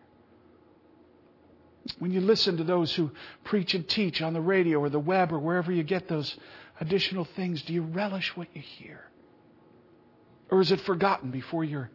when 1.99 2.13
you 2.13 2.21
listen 2.21 2.57
to 2.57 2.65
those 2.65 2.95
who 2.95 3.11
preach 3.45 3.75
and 3.75 3.89
teach 3.89 4.23
on 4.23 4.33
the 4.33 4.41
radio 4.41 4.79
or 4.79 4.89
the 4.89 4.99
web 4.99 5.33
or 5.33 5.39
wherever 5.39 5.71
you 5.71 5.83
get 5.83 6.09
those 6.09 6.37
additional 6.81 7.25
things, 7.25 7.63
do 7.63 7.73
you 7.73 7.83
relish 7.83 8.37
what 8.37 8.49
you 8.55 8.63
hear? 8.63 9.01
Or 10.51 10.61
is 10.61 10.73
it 10.73 10.81
forgotten 10.81 11.31
before 11.31 11.65
you're 11.65 11.91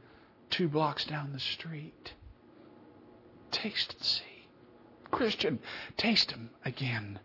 two 0.50 0.68
blocks 0.68 1.06
down 1.06 1.34
the 1.34 1.40
street? 1.40 2.14
Taste 3.52 3.94
and 3.94 4.06
see. 4.06 4.24
Christian, 5.12 5.60
taste 5.98 6.32
Him 6.32 6.50
again. 6.66 7.20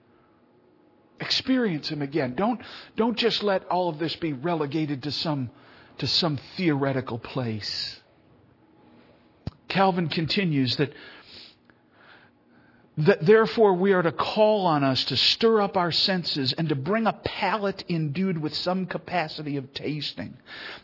Experience 1.21 1.89
Him 1.89 2.03
again. 2.03 2.35
Don't, 2.35 2.61
don't 2.97 3.17
just 3.17 3.43
let 3.43 3.65
all 3.67 3.89
of 3.89 3.99
this 3.99 4.17
be 4.17 4.33
relegated 4.33 5.03
to 5.05 5.11
some, 5.11 5.51
to 5.99 6.07
some 6.07 6.39
theoretical 6.57 7.19
place. 7.19 8.01
Calvin 9.69 10.09
continues 10.09 10.77
that 10.77 10.93
that 12.97 13.27
therefore 13.27 13.75
we 13.75 13.93
are 13.93 14.03
to 14.03 14.13
call 14.13 14.67
on 14.67 14.85
us 14.85 15.05
to 15.07 15.17
stir 15.17 15.61
up 15.61 15.77
our 15.77 15.91
senses 15.91 16.53
and 16.53 16.69
to 16.69 16.77
bring 16.77 17.07
a 17.07 17.13
palate 17.13 17.85
endued 17.89 18.39
with 18.39 18.55
some 18.55 18.87
capacity 18.87 19.57
of 19.57 19.73
tasting, 19.75 20.37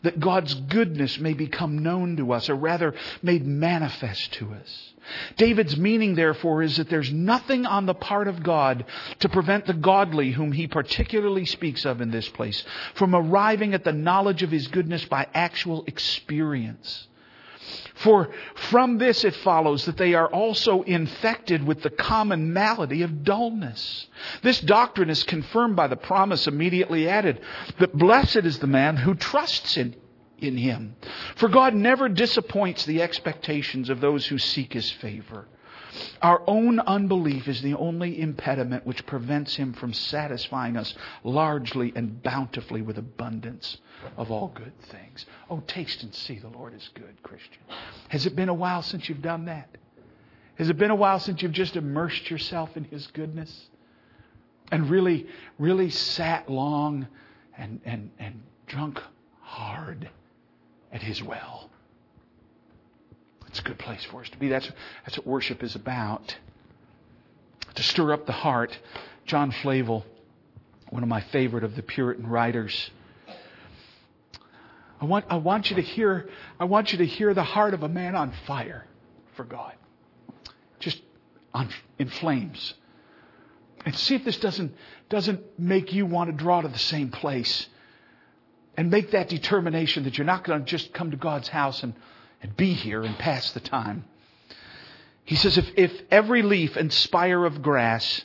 that 0.03 0.19
God's 0.19 0.55
goodness 0.55 1.21
may 1.21 1.35
become 1.35 1.79
known 1.79 2.17
to 2.17 2.33
us, 2.33 2.49
or 2.51 2.57
rather 2.57 2.95
made 3.23 3.47
manifest 3.47 4.33
to 4.35 4.53
us. 4.55 4.93
David's 5.37 5.77
meaning, 5.77 6.15
therefore, 6.15 6.63
is 6.63 6.77
that 6.77 6.89
there's 6.89 7.13
nothing 7.13 7.67
on 7.67 7.87
the 7.87 7.95
part 7.95 8.29
of 8.29 8.43
God 8.43 8.85
to 9.21 9.29
prevent 9.29 9.67
the 9.67 9.75
godly, 9.75 10.33
whom 10.33 10.53
he 10.53 10.67
particularly 10.67 11.47
speaks 11.47 11.85
of 11.85 12.01
in 12.01 12.11
this 12.11 12.29
place, 12.29 12.65
from 12.95 13.15
arriving 13.15 13.75
at 13.75 13.85
the 13.85 13.93
knowledge 13.93 14.43
of 14.43 14.51
his 14.51 14.69
goodness 14.69 15.05
by 15.05 15.27
actual 15.35 15.85
experience. 15.87 17.09
For 17.95 18.31
from 18.55 18.99
this 18.99 19.25
it 19.25 19.35
follows 19.37 19.85
that 19.85 19.99
they 19.99 20.15
are 20.15 20.29
also 20.29 20.83
infected 20.83 21.67
with 21.67 21.83
the 21.83 21.91
common 21.91 22.53
malady 22.53 23.03
of 23.03 23.25
dullness. 23.25 24.07
This 24.43 24.61
doctrine 24.61 25.11
is 25.11 25.23
confirmed 25.25 25.77
by 25.77 25.87
the 25.87 25.97
promise 25.97 26.47
immediately 26.47 27.09
added 27.09 27.41
that 27.79 27.97
blessed 27.97 28.37
is 28.39 28.59
the 28.59 28.67
man 28.67 28.97
who 28.97 29.15
trusts 29.15 29.77
in, 29.77 29.95
in 30.41 30.57
him. 30.57 30.97
For 31.37 31.49
God 31.49 31.75
never 31.75 32.09
disappoints 32.09 32.85
the 32.85 33.03
expectations 33.03 33.91
of 33.91 34.01
those 34.01 34.27
who 34.27 34.39
seek 34.39 34.73
his 34.73 34.91
favor. 34.91 35.47
Our 36.23 36.43
own 36.47 36.81
unbelief 36.81 37.49
is 37.49 37.63
the 37.63 37.75
only 37.75 38.21
impediment 38.21 38.87
which 38.87 39.07
prevents 39.07 39.57
Him 39.57 39.73
from 39.73 39.93
satisfying 39.93 40.77
us 40.77 40.95
largely 41.25 41.93
and 41.97 42.23
bountifully 42.23 42.83
with 42.83 42.99
abundance 42.99 43.79
of 44.17 44.31
all 44.31 44.49
good 44.55 44.79
things. 44.83 45.27
Oh, 45.49 45.63
taste 45.67 46.03
and 46.03 46.15
see 46.15 46.39
the 46.39 46.49
Lord 46.49 46.75
is 46.75 46.89
good, 46.95 47.23
Christian. 47.23 47.63
Has 48.09 48.27
it 48.27 48.37
been 48.37 48.49
a 48.49 48.55
while 48.55 48.83
since 48.83 49.09
you've 49.09 49.23
done 49.23 49.47
that? 49.47 49.77
Has 50.57 50.69
it 50.69 50.79
been 50.79 50.91
a 50.91 50.97
while 50.97 51.19
since 51.19 51.43
you've 51.43 51.53
just 51.53 51.77
immersed 51.77 52.31
yourself 52.31 52.77
in 52.77 52.85
His 52.85 53.07
goodness? 53.09 53.69
And 54.71 54.89
really, 54.89 55.27
really 55.59 55.91
sat 55.91 56.49
long 56.49 57.09
and, 57.57 57.81
and, 57.85 58.11
and 58.19 58.43
drunk 58.67 59.01
hard 59.41 60.09
at 60.93 61.03
His 61.03 61.23
well. 61.23 61.71
It's 63.49 63.59
a 63.59 63.63
good 63.63 63.79
place 63.79 64.05
for 64.05 64.21
us 64.21 64.29
to 64.31 64.39
be. 64.39 64.49
That's, 64.49 64.71
that's 65.05 65.19
what 65.19 65.27
worship 65.27 65.63
is 65.63 65.75
about. 65.75 66.37
To 67.75 67.83
stir 67.83 68.13
up 68.13 68.27
the 68.27 68.33
heart. 68.33 68.79
John 69.27 69.51
Flavel, 69.51 70.05
one 70.91 71.03
of 71.03 71.09
my 71.09 71.21
favorite 71.21 71.65
of 71.65 71.75
the 71.75 71.83
Puritan 71.83 72.27
writers, 72.27 72.91
I 75.01 75.07
want, 75.07 75.25
I 75.31 75.37
want 75.37 75.71
you 75.71 75.77
to 75.77 75.83
hear, 75.83 76.29
I 76.59 76.65
want 76.65 76.93
you 76.93 76.99
to 76.99 77.07
hear 77.07 77.33
the 77.33 77.43
heart 77.43 77.73
of 77.73 77.83
a 77.83 77.89
man 77.89 78.15
on 78.15 78.33
fire 78.47 78.85
for 79.35 79.45
God. 79.45 79.75
Just 80.79 81.01
on, 81.55 81.71
in 81.99 82.09
flames. 82.09 82.75
And 83.87 83.97
see 83.97 84.15
if 84.15 84.25
this 84.25 84.37
doesn't, 84.37 84.75
doesn't 85.09 85.59
make 85.59 85.95
you 85.95 86.05
want 86.05 86.31
to 86.31 86.37
draw 86.37 86.61
to 86.61 86.69
the 86.69 86.79
same 86.79 87.11
place. 87.11 87.67
And 88.77 88.91
make 88.91 89.11
that 89.11 89.29
determination 89.29 90.05
that 90.05 90.17
you're 90.17 90.25
not 90.25 90.45
going 90.45 90.61
to 90.61 90.67
just 90.67 90.93
come 90.93 91.11
to 91.11 91.17
God's 91.17 91.49
house 91.49 91.83
and 91.83 91.95
and 92.43 92.57
be 92.57 92.73
here 92.73 93.03
and 93.03 93.19
pass 93.19 93.53
the 93.53 93.61
time. 93.61 94.05
He 95.25 95.37
says, 95.37 95.59
if, 95.59 95.71
if 95.77 96.03
every 96.11 96.43
leaf 96.43 96.77
and 96.77 96.93
spire 96.93 97.45
of 97.45 97.63
grass, 97.63 98.25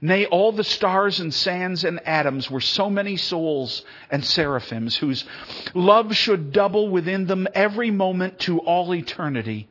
nay, 0.00 0.26
all 0.26 0.52
the 0.52 0.64
stars 0.64 1.18
and 1.20 1.32
sands 1.32 1.84
and 1.84 2.06
atoms 2.06 2.50
were 2.50 2.60
so 2.60 2.90
many 2.90 3.16
souls 3.16 3.84
and 4.10 4.24
seraphims 4.24 4.96
whose 4.96 5.24
love 5.72 6.14
should 6.14 6.52
double 6.52 6.88
within 6.88 7.26
them 7.26 7.48
every 7.54 7.90
moment 7.90 8.38
to 8.40 8.58
all 8.60 8.94
eternity, 8.94 9.68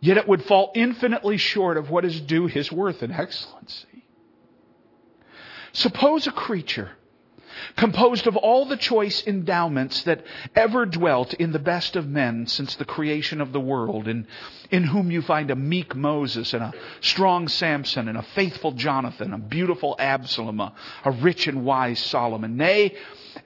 yet 0.00 0.16
it 0.16 0.28
would 0.28 0.44
fall 0.44 0.70
infinitely 0.74 1.36
short 1.36 1.76
of 1.76 1.90
what 1.90 2.04
is 2.04 2.20
due 2.20 2.46
his 2.46 2.70
worth 2.70 3.02
and 3.02 3.12
excellency. 3.12 3.86
Suppose 5.72 6.26
a 6.26 6.32
creature 6.32 6.90
composed 7.76 8.26
of 8.26 8.36
all 8.36 8.64
the 8.64 8.76
choice 8.76 9.26
endowments 9.26 10.02
that 10.04 10.24
ever 10.54 10.86
dwelt 10.86 11.34
in 11.34 11.52
the 11.52 11.58
best 11.58 11.96
of 11.96 12.08
men 12.08 12.46
since 12.46 12.74
the 12.76 12.84
creation 12.84 13.40
of 13.40 13.52
the 13.52 13.60
world, 13.60 14.08
in, 14.08 14.26
in 14.70 14.84
whom 14.84 15.10
you 15.10 15.22
find 15.22 15.50
a 15.50 15.56
meek 15.56 15.94
Moses 15.94 16.54
and 16.54 16.62
a 16.62 16.72
strong 17.00 17.48
Samson 17.48 18.08
and 18.08 18.18
a 18.18 18.22
faithful 18.22 18.72
Jonathan, 18.72 19.32
a 19.32 19.38
beautiful 19.38 19.96
Absalom, 19.98 20.60
a, 20.60 20.72
a 21.04 21.10
rich 21.10 21.46
and 21.46 21.64
wise 21.64 21.98
Solomon. 22.00 22.56
Nay, 22.56 22.94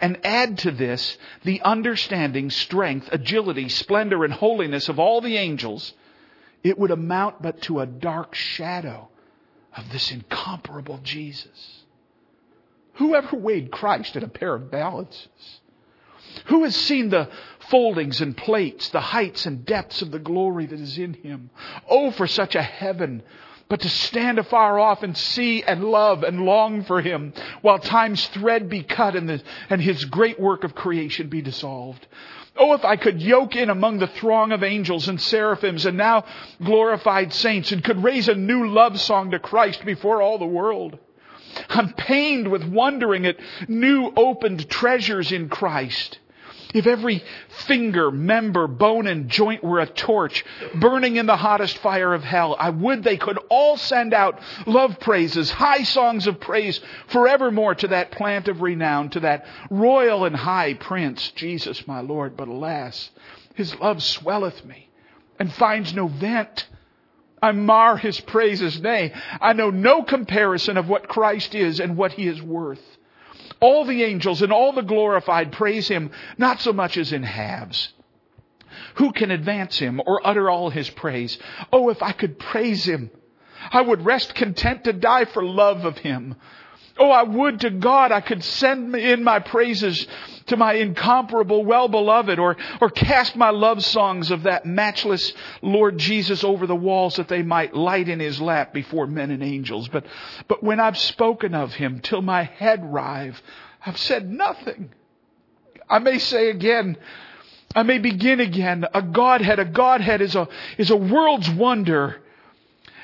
and 0.01 0.19
add 0.25 0.59
to 0.59 0.71
this 0.71 1.19
the 1.45 1.61
understanding, 1.63 2.51
strength, 2.51 3.09
agility, 3.13 3.69
splendor, 3.69 4.25
and 4.25 4.33
holiness 4.33 4.89
of 4.89 4.99
all 4.99 5.21
the 5.21 5.37
angels, 5.37 5.93
it 6.63 6.79
would 6.79 6.91
amount 6.91 7.43
but 7.43 7.61
to 7.63 7.81
a 7.81 7.87
dark 7.87 8.35
shadow 8.35 9.09
of 9.77 9.91
this 9.91 10.11
incomparable 10.11 11.01
Jesus. 11.03 11.82
Whoever 12.95 13.37
weighed 13.37 13.71
Christ 13.71 14.17
in 14.17 14.23
a 14.23 14.29
pair 14.29 14.55
of 14.55 14.71
balances? 14.71 15.61
Who 16.47 16.65
has 16.65 16.75
seen 16.75 17.11
the 17.11 17.29
foldings 17.71 18.21
and 18.21 18.37
plates, 18.37 18.89
the 18.89 19.01
heights 19.01 19.47
and 19.47 19.65
depths 19.65 20.03
of 20.03 20.11
the 20.11 20.19
glory 20.19 20.67
that 20.67 20.81
is 20.81 20.99
in 20.99 21.15
him? 21.15 21.51
Oh, 21.89 22.11
for 22.11 22.27
such 22.27 22.55
a 22.55 22.63
heaven 22.63 23.23
but 23.73 23.81
to 23.81 23.89
stand 23.89 24.39
afar 24.39 24.79
off 24.79 25.03
and 25.03 25.17
see 25.17 25.63
and 25.63 25.83
love 25.83 26.25
and 26.25 26.45
long 26.45 26.85
for 26.85 27.01
him 27.01 27.33
while 27.63 27.79
time's 27.79 28.29
thread 28.29 28.69
be 28.69 28.83
cut 28.83 29.17
and, 29.17 29.27
the, 29.27 29.43
and 29.71 29.81
his 29.81 30.05
great 30.05 30.39
work 30.39 30.63
of 30.63 30.75
creation 30.75 31.31
be 31.31 31.41
dissolved. 31.41 32.07
Oh, 32.55 32.75
if 32.75 32.85
I 32.85 32.97
could 32.97 33.23
yoke 33.23 33.57
in 33.57 33.71
among 33.71 33.99
the 33.99 34.09
throng 34.09 34.53
of 34.53 34.63
angels 34.63 35.09
and 35.09 35.19
seraphims 35.19 35.87
and 35.87 35.97
now 35.97 36.27
glorified 36.63 37.33
saints 37.33 37.73
and 37.73 37.83
could 37.83 38.05
raise 38.05 38.29
a 38.29 38.35
new 38.35 38.69
love 38.69 39.01
song 39.01 39.31
to 39.31 39.39
Christ 39.39 39.87
before 39.87 40.21
all 40.21 40.37
the 40.37 40.45
world. 40.45 40.99
I'm 41.69 41.93
pained 41.93 42.49
with 42.49 42.65
wondering 42.65 43.27
at 43.27 43.37
new 43.69 44.13
opened 44.17 44.69
treasures 44.69 45.33
in 45.33 45.49
Christ. 45.49 46.19
If 46.75 46.87
every 46.87 47.23
finger, 47.49 48.11
member, 48.11 48.67
bone, 48.67 49.07
and 49.07 49.29
joint 49.29 49.63
were 49.63 49.81
a 49.81 49.87
torch 49.87 50.45
burning 50.75 51.17
in 51.17 51.27
the 51.27 51.37
hottest 51.37 51.77
fire 51.79 52.15
of 52.15 52.25
hell, 52.25 52.57
I 52.59 52.71
would 52.71 53.03
they 53.03 53.19
could 53.19 53.39
all 53.51 53.77
send 53.77 54.15
out 54.15 54.41
love 54.67 54.99
praises, 54.99 55.51
high 55.51 55.83
songs 55.83 56.27
of 56.27 56.41
praise 56.41 56.81
forevermore 57.09 57.75
to 57.77 57.89
that 57.89 58.11
plant 58.13 58.49
of 58.49 58.63
renown, 58.63 59.11
to 59.11 59.21
that 59.21 59.45
royal 59.71 60.25
and 60.25 60.35
high 60.35 60.75
prince, 60.75 61.31
Jesus 61.33 61.87
my 61.87 62.01
Lord. 62.01 62.37
But 62.37 62.49
alas, 62.49 63.11
his 63.55 63.79
love 63.79 64.03
swelleth 64.03 64.65
me 64.65 64.89
and 65.39 65.53
finds 65.53 65.93
no 65.93 66.07
vent. 66.07 66.69
I 67.43 67.53
mar 67.53 67.97
his 67.97 68.21
praises. 68.21 68.81
Nay, 68.81 69.13
I 69.41 69.53
know 69.53 69.71
no 69.71 70.03
comparison 70.05 70.77
of 70.77 70.89
what 70.89 71.09
Christ 71.09 71.55
is 71.55 71.81
and 71.81 71.97
what 71.97 72.13
he 72.13 72.29
is 72.29 72.41
worth. 72.41 72.83
All 73.61 73.85
the 73.85 74.05
angels 74.05 74.43
and 74.43 74.53
all 74.53 74.73
the 74.73 74.83
glorified 74.83 75.53
praise 75.53 75.89
him, 75.89 76.13
not 76.39 76.61
so 76.61 76.73
much 76.73 76.97
as 76.97 77.13
in 77.13 77.25
halves. 77.25 77.93
Who 78.95 79.13
can 79.13 79.31
advance 79.31 79.79
him 79.79 80.01
or 80.07 80.27
utter 80.27 80.49
all 80.49 80.71
his 80.71 80.89
praise? 80.89 81.39
Oh, 81.73 81.89
if 81.89 82.03
I 82.03 82.13
could 82.13 82.39
praise 82.39 82.85
him, 82.85 83.11
I 83.71 83.81
would 83.83 84.05
rest 84.05 84.35
content 84.35 84.85
to 84.85 84.93
die 84.93 85.25
for 85.25 85.45
love 85.45 85.85
of 85.85 85.99
him. 85.99 86.37
Oh, 86.99 87.11
I 87.11 87.23
would 87.23 87.61
to 87.61 87.71
God 87.71 88.13
I 88.13 88.21
could 88.21 88.45
send 88.45 88.95
in 88.95 89.25
my 89.25 89.39
praises 89.39 90.07
to 90.47 90.57
my 90.57 90.75
incomparable 90.75 91.65
well-beloved 91.65 92.39
or, 92.39 92.57
or 92.81 92.91
cast 92.91 93.37
my 93.37 93.51
love 93.51 93.85
songs 93.85 94.31
of 94.31 94.43
that 94.43 94.67
matchless 94.67 95.33
Lord 95.63 95.99
Jesus 95.99 96.45
over 96.45 96.67
the 96.67 96.77
walls 96.77 97.17
that 97.17 97.29
they 97.29 97.43
might 97.43 97.75
light 97.75 98.09
in 98.09 98.21
his 98.21 98.41
lap 98.41 98.73
before 98.73 99.07
men 99.07 99.31
and 99.31 99.43
angels. 99.43 99.89
But, 99.89 100.05
but 100.49 100.63
when 100.63 100.81
I've 100.81 100.99
spoken 100.99 101.55
of 101.55 101.73
him 101.75 102.01
till 102.01 102.23
my 102.23 102.45
head 102.45 102.85
rive, 102.85 103.43
I've 103.85 103.99
said 103.99 104.31
nothing. 104.31 104.91
I 105.89 105.99
may 105.99 106.19
say 106.19 106.51
again, 106.51 106.97
I 107.75 107.83
may 107.83 107.99
begin 107.99 108.41
again. 108.41 108.87
A 108.93 109.03
Godhead, 109.03 109.59
a 109.59 109.65
Godhead 109.65 110.21
is 110.21 110.35
a, 110.35 110.49
is 110.79 110.91
a 110.91 110.97
world's 110.97 111.51
wonder 111.51 112.22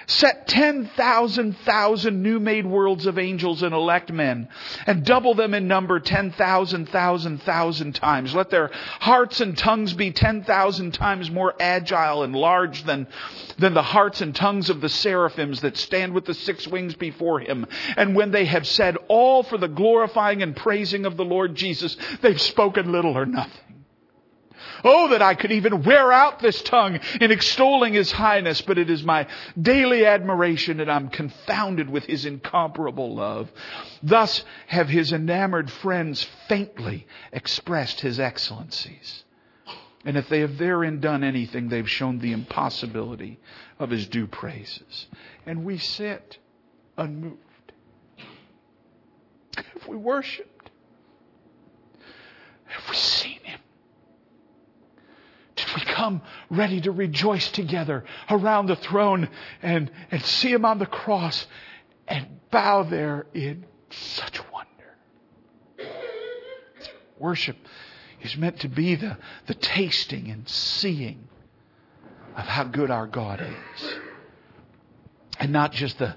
set 0.09 0.49
10,000 0.49 1.57
thousand 1.59 2.23
new 2.23 2.41
made 2.41 2.67
worlds 2.67 3.07
of 3.07 3.19
angels 3.19 3.63
and 3.63 3.75
elect 3.75 4.11
men 4.11 4.49
and 4.87 5.05
double 5.05 5.35
them 5.35 5.55
in 5.55 5.69
number 5.69 6.01
10,000 6.01 6.89
thousand 6.89 7.43
thousand 7.43 7.95
times. 7.95 8.35
Let 8.35 8.51
their 8.51 8.71
hearts 8.73 9.41
and 9.41 9.57
tongues 9.57 9.93
be 9.93 10.11
10,000 10.11 10.93
times 10.93 11.31
more 11.31 11.55
agile 11.61 12.23
and 12.23 12.35
large 12.35 12.85
than, 12.85 13.07
than 13.59 13.75
the 13.75 13.83
hearts 13.83 14.23
and 14.23 14.35
tongues 14.35 14.71
of 14.71 14.81
the 14.81 14.89
seraphims 14.89 15.61
that 15.61 15.77
stand 15.77 16.15
with 16.15 16.25
the 16.25 16.35
six 16.35 16.67
wings 16.67 16.95
before 16.95 17.41
him. 17.41 17.67
And 17.97 18.17
when 18.17 18.31
they 18.31 18.47
have 18.47 18.67
said 18.67 18.97
all 19.09 19.43
for 19.43 19.59
the 19.59 19.69
glorifying 19.69 20.43
and 20.43 20.57
praising 20.57 21.05
of 21.05 21.17
the 21.17 21.25
Lord 21.25 21.55
Jesus, 21.55 21.97
they've 22.23 22.41
spoken 22.41 22.91
little 22.91 23.17
or 23.17 23.27
nothing. 23.27 23.68
Oh, 24.85 25.09
that 25.09 25.23
I 25.23 25.35
could 25.35 25.53
even 25.53 25.83
wear 25.83 26.13
out 26.13 26.41
this 26.41 26.63
tongue 26.63 27.01
in 27.21 27.31
extolling 27.31 27.95
His 27.95 28.13
highness, 28.13 28.61
but 28.61 28.79
it 28.79 28.91
is 28.91 29.03
my 29.03 29.27
daily 29.61 30.07
admiration 30.07 30.81
and 30.81 30.91
I'm 30.91 31.09
confounded 31.09 31.89
with 31.89 32.05
His 32.05 32.25
incomparable 32.25 33.15
love. 33.15 33.51
Thus 34.03 34.45
have 34.67 34.89
His 34.89 35.13
enamored 35.13 35.71
friends 35.71 36.27
faintly 36.49 37.07
expressed 37.33 38.01
His 38.01 38.21
excellencies. 38.21 39.25
And 40.05 40.17
if 40.17 40.29
they 40.29 40.41
have 40.41 40.59
therein 40.59 41.01
done 41.01 41.25
anything, 41.25 41.69
they've 41.69 41.91
shown 41.91 42.19
the 42.19 42.33
impossibility 42.33 43.39
of 43.79 43.91
His 43.91 44.07
due 44.07 44.27
praises. 44.27 45.07
And 45.45 45.65
we 45.65 45.79
sit 45.79 46.39
unmoved. 46.97 47.39
Have 49.57 49.89
we 49.89 49.97
worshiped? 49.97 50.71
Have 52.67 52.89
we 52.89 52.97
seen? 52.97 53.38
We 55.75 55.83
come 55.83 56.23
ready 56.51 56.81
to 56.81 56.91
rejoice 56.91 57.51
together 57.51 58.05
around 58.31 58.67
the 58.67 58.77
throne 58.77 59.29
and, 59.63 59.91
and 60.11 60.23
see 60.25 60.53
him 60.53 60.65
on 60.65 60.79
the 60.79 60.87
cross 60.87 61.47
and 62.07 62.27
bow 62.51 62.83
there 62.85 63.27
in 63.35 63.65
such 63.91 64.41
wonder. 64.53 65.91
Worship 67.19 67.57
is 68.23 68.37
meant 68.37 68.61
to 68.61 68.69
be 68.69 68.95
the, 68.95 69.17
the 69.47 69.55
tasting 69.55 70.31
and 70.31 70.49
seeing 70.49 71.29
of 72.37 72.45
how 72.45 72.65
good 72.65 72.91
our 72.91 73.07
God 73.07 73.41
is. 73.41 73.95
And 75.41 75.53
not 75.53 75.73
just 75.73 75.99
the, 75.99 76.17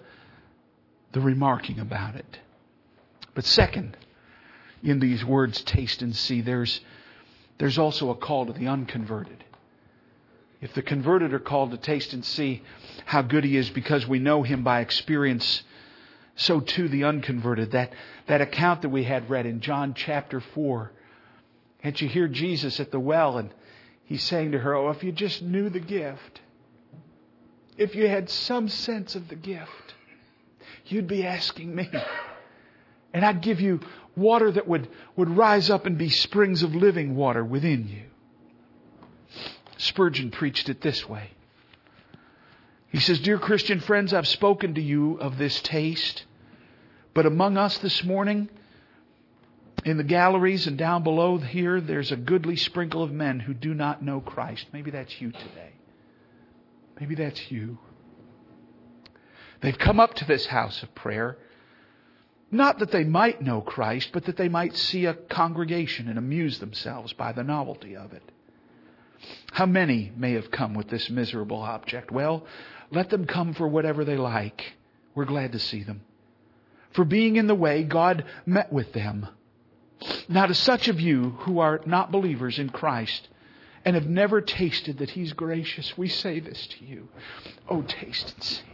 the 1.12 1.22
remarking 1.22 1.80
about 1.80 2.16
it. 2.16 2.40
But 3.34 3.46
second, 3.46 3.98
in 4.84 5.00
these 5.00 5.24
words, 5.24 5.62
taste 5.62 6.02
and 6.02 6.16
see, 6.16 6.42
there's 6.42 6.82
there's 7.62 7.78
also 7.78 8.10
a 8.10 8.16
call 8.16 8.48
to 8.48 8.54
the 8.54 8.68
unconverted. 8.68 9.44
If 10.62 10.74
the 10.74 10.82
converted 10.82 11.32
are 11.32 11.38
called 11.38 11.70
to 11.70 11.78
taste 11.78 12.12
and 12.12 12.26
see 12.26 12.64
how 13.06 13.22
good 13.22 13.44
He 13.44 13.56
is 13.56 13.70
because 13.70 14.08
we 14.08 14.18
know 14.18 14.42
Him 14.42 14.64
by 14.64 14.80
experience, 14.80 15.62
so 16.36 16.60
too 16.60 16.88
the 16.88 17.04
unconverted. 17.04 17.74
That, 17.74 17.94
that 18.26 18.42
account 18.42 18.82
that 18.82 18.90
we 18.90 19.04
had 19.04 19.30
read 19.30 19.46
in 19.46 19.62
John 19.62 19.94
chapter 19.94 20.40
4. 20.40 20.92
Can't 21.84 22.02
you 22.02 22.10
hear 22.10 22.28
Jesus 22.28 22.80
at 22.80 22.90
the 22.90 23.00
well 23.00 23.38
and 23.38 23.54
He's 24.06 24.24
saying 24.24 24.54
to 24.54 24.58
her, 24.58 24.74
Oh, 24.74 24.90
if 24.90 25.04
you 25.04 25.12
just 25.12 25.44
knew 25.44 25.70
the 25.70 25.80
gift, 25.80 26.42
if 27.78 27.94
you 27.94 28.08
had 28.08 28.28
some 28.32 28.70
sense 28.70 29.14
of 29.14 29.28
the 29.28 29.36
gift, 29.36 29.94
you'd 30.88 31.06
be 31.06 31.28
asking 31.28 31.76
me. 31.76 31.88
And 33.14 33.24
I'd 33.24 33.42
give 33.42 33.62
you 33.62 33.82
water 34.16 34.52
that 34.52 34.68
would, 34.68 34.88
would 35.16 35.30
rise 35.36 35.70
up 35.70 35.86
and 35.86 35.98
be 35.98 36.10
springs 36.10 36.64
of 36.64 36.76
living 36.76 37.16
water 37.16 37.44
within 37.44 37.88
you. 37.88 38.04
Spurgeon 39.78 40.32
preached 40.32 40.70
it 40.70 40.82
this 40.82 41.08
way. 41.08 41.32
He 42.90 43.00
says, 43.00 43.20
Dear 43.20 43.40
Christian 43.40 43.80
friends, 43.80 44.14
I've 44.14 44.28
spoken 44.28 44.76
to 44.76 44.82
you 44.82 45.16
of 45.16 45.38
this 45.38 45.62
taste, 45.62 46.26
but 47.14 47.26
among 47.26 47.58
us 47.58 47.78
this 47.78 48.04
morning, 48.04 48.50
in 49.86 49.98
the 49.98 50.04
galleries 50.04 50.68
and 50.68 50.78
down 50.78 51.04
below 51.04 51.38
here, 51.38 51.82
there's 51.82 52.12
a 52.12 52.18
goodly 52.18 52.56
sprinkle 52.56 53.02
of 53.02 53.12
men 53.12 53.40
who 53.40 53.54
do 53.54 53.74
not 53.74 54.04
know 54.04 54.20
Christ. 54.20 54.68
Maybe 54.74 54.92
that's 54.92 55.20
you 55.20 55.32
today. 55.32 55.72
Maybe 57.00 57.16
that's 57.16 57.50
you. 57.50 57.80
They've 59.62 59.78
come 59.78 60.00
up 60.00 60.14
to 60.16 60.26
this 60.26 60.46
house 60.48 60.84
of 60.84 60.94
prayer 60.94 61.38
not 62.52 62.80
that 62.80 62.92
they 62.92 63.06
might 63.06 63.42
know 63.42 63.62
Christ, 63.62 64.10
but 64.12 64.26
that 64.26 64.36
they 64.38 64.50
might 64.50 64.76
see 64.76 65.06
a 65.06 65.14
congregation 65.14 66.10
and 66.10 66.18
amuse 66.18 66.60
themselves 66.60 67.14
by 67.14 67.32
the 67.32 67.44
novelty 67.44 67.96
of 67.96 68.12
it. 68.12 68.24
How 69.52 69.66
many 69.66 70.12
may 70.16 70.34
have 70.34 70.52
come 70.52 70.74
with 70.74 70.90
this 70.90 71.10
miserable 71.10 71.62
object? 71.62 72.12
Well, 72.12 72.46
let 72.92 73.10
them 73.10 73.26
come 73.26 73.54
for 73.54 73.68
whatever 73.68 74.04
they 74.04 74.18
like. 74.18 74.74
We're 75.16 75.26
glad 75.26 75.54
to 75.54 75.60
see 75.60 75.84
them. 75.84 76.02
For 76.92 77.06
being 77.06 77.38
in 77.38 77.48
the 77.48 77.56
way, 77.56 77.84
God 77.84 78.26
met 78.46 78.72
with 78.72 78.92
them. 78.92 79.28
Now, 80.28 80.48
to 80.48 80.54
such 80.54 80.88
of 80.88 81.00
you 81.00 81.32
who 81.42 81.60
are 81.60 81.82
not 81.86 82.12
believers 82.12 82.60
in 82.60 82.70
Christ 82.70 83.30
and 83.86 83.96
have 83.96 84.08
never 84.08 84.42
tasted 84.42 84.98
that 84.98 85.12
He's 85.12 85.34
gracious, 85.34 85.98
we 85.98 86.08
say 86.08 86.40
this 86.40 86.68
to 86.68 86.86
you. 86.86 87.08
Oh, 87.70 87.84
taste 87.84 88.34
and 88.34 88.44
see 88.44 88.71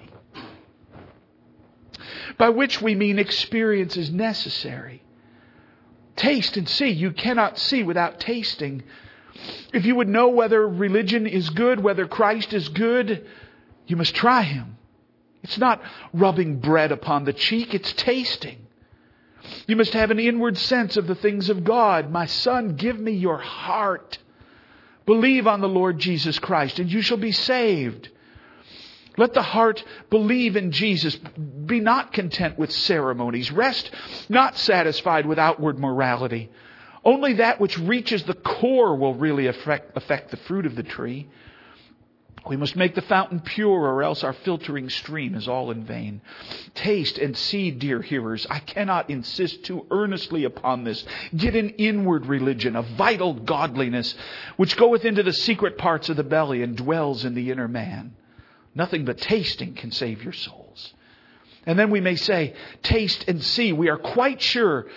by 2.37 2.49
which 2.49 2.81
we 2.81 2.95
mean 2.95 3.19
experience 3.19 3.97
is 3.97 4.11
necessary. 4.11 5.03
Taste 6.15 6.57
and 6.57 6.67
see. 6.67 6.89
You 6.89 7.11
cannot 7.11 7.59
see 7.59 7.83
without 7.83 8.19
tasting. 8.19 8.83
If 9.73 9.85
you 9.85 9.95
would 9.95 10.09
know 10.09 10.29
whether 10.29 10.67
religion 10.67 11.27
is 11.27 11.49
good, 11.49 11.79
whether 11.79 12.07
Christ 12.07 12.53
is 12.53 12.69
good, 12.69 13.25
you 13.85 13.95
must 13.95 14.15
try 14.15 14.41
Him. 14.41 14.77
It's 15.43 15.57
not 15.57 15.81
rubbing 16.13 16.59
bread 16.59 16.91
upon 16.91 17.25
the 17.25 17.33
cheek, 17.33 17.73
it's 17.73 17.93
tasting. 17.93 18.67
You 19.67 19.75
must 19.75 19.93
have 19.93 20.11
an 20.11 20.19
inward 20.19 20.57
sense 20.57 20.97
of 20.97 21.07
the 21.07 21.15
things 21.15 21.49
of 21.49 21.63
God. 21.63 22.11
My 22.11 22.25
son, 22.25 22.75
give 22.75 22.99
me 22.99 23.13
your 23.13 23.37
heart. 23.37 24.17
Believe 25.05 25.47
on 25.47 25.61
the 25.61 25.69
Lord 25.69 25.99
Jesus 25.99 26.37
Christ, 26.37 26.79
and 26.79 26.91
you 26.91 27.01
shall 27.01 27.17
be 27.17 27.31
saved. 27.31 28.09
Let 29.17 29.33
the 29.33 29.41
heart 29.41 29.83
believe 30.09 30.55
in 30.55 30.71
Jesus. 30.71 31.15
Be 31.15 31.79
not 31.79 32.13
content 32.13 32.57
with 32.57 32.71
ceremonies. 32.71 33.51
Rest 33.51 33.91
not 34.29 34.57
satisfied 34.57 35.25
with 35.25 35.39
outward 35.39 35.79
morality. 35.79 36.51
Only 37.03 37.33
that 37.33 37.59
which 37.59 37.79
reaches 37.79 38.23
the 38.23 38.33
core 38.33 38.95
will 38.95 39.15
really 39.15 39.47
affect, 39.47 39.97
affect 39.97 40.29
the 40.29 40.37
fruit 40.37 40.65
of 40.65 40.75
the 40.75 40.83
tree. 40.83 41.27
We 42.47 42.57
must 42.57 42.75
make 42.75 42.95
the 42.95 43.01
fountain 43.01 43.41
pure, 43.41 43.79
or 43.79 44.03
else 44.03 44.23
our 44.23 44.33
filtering 44.33 44.89
stream 44.89 45.35
is 45.35 45.47
all 45.47 45.71
in 45.71 45.83
vain. 45.83 46.21
Taste 46.75 47.17
and 47.17 47.35
see, 47.35 47.71
dear 47.71 48.01
hearers. 48.01 48.47
I 48.49 48.59
cannot 48.59 49.09
insist 49.09 49.65
too 49.65 49.85
earnestly 49.91 50.43
upon 50.45 50.83
this. 50.83 51.03
Get 51.35 51.55
an 51.55 51.71
inward 51.71 52.25
religion, 52.25 52.75
a 52.75 52.83
vital 52.83 53.33
godliness, 53.33 54.15
which 54.55 54.77
goeth 54.77 55.03
into 55.03 55.23
the 55.23 55.33
secret 55.33 55.77
parts 55.77 56.09
of 56.09 56.15
the 56.15 56.23
belly 56.23 56.61
and 56.61 56.77
dwells 56.77 57.25
in 57.25 57.35
the 57.35 57.51
inner 57.51 57.67
man. 57.67 58.15
Nothing 58.77 59.03
but 59.03 59.17
tasting 59.17 59.73
can 59.73 59.91
save 59.91 60.23
your 60.23 60.33
souls. 60.33 60.93
And 61.65 61.77
then 61.77 61.89
we 61.89 61.99
may 61.99 62.15
say, 62.15 62.53
taste 62.81 63.25
and 63.27 63.43
see. 63.43 63.73
We 63.73 63.89
are 63.89 63.97
quite 63.97 64.41
sure 64.41 64.87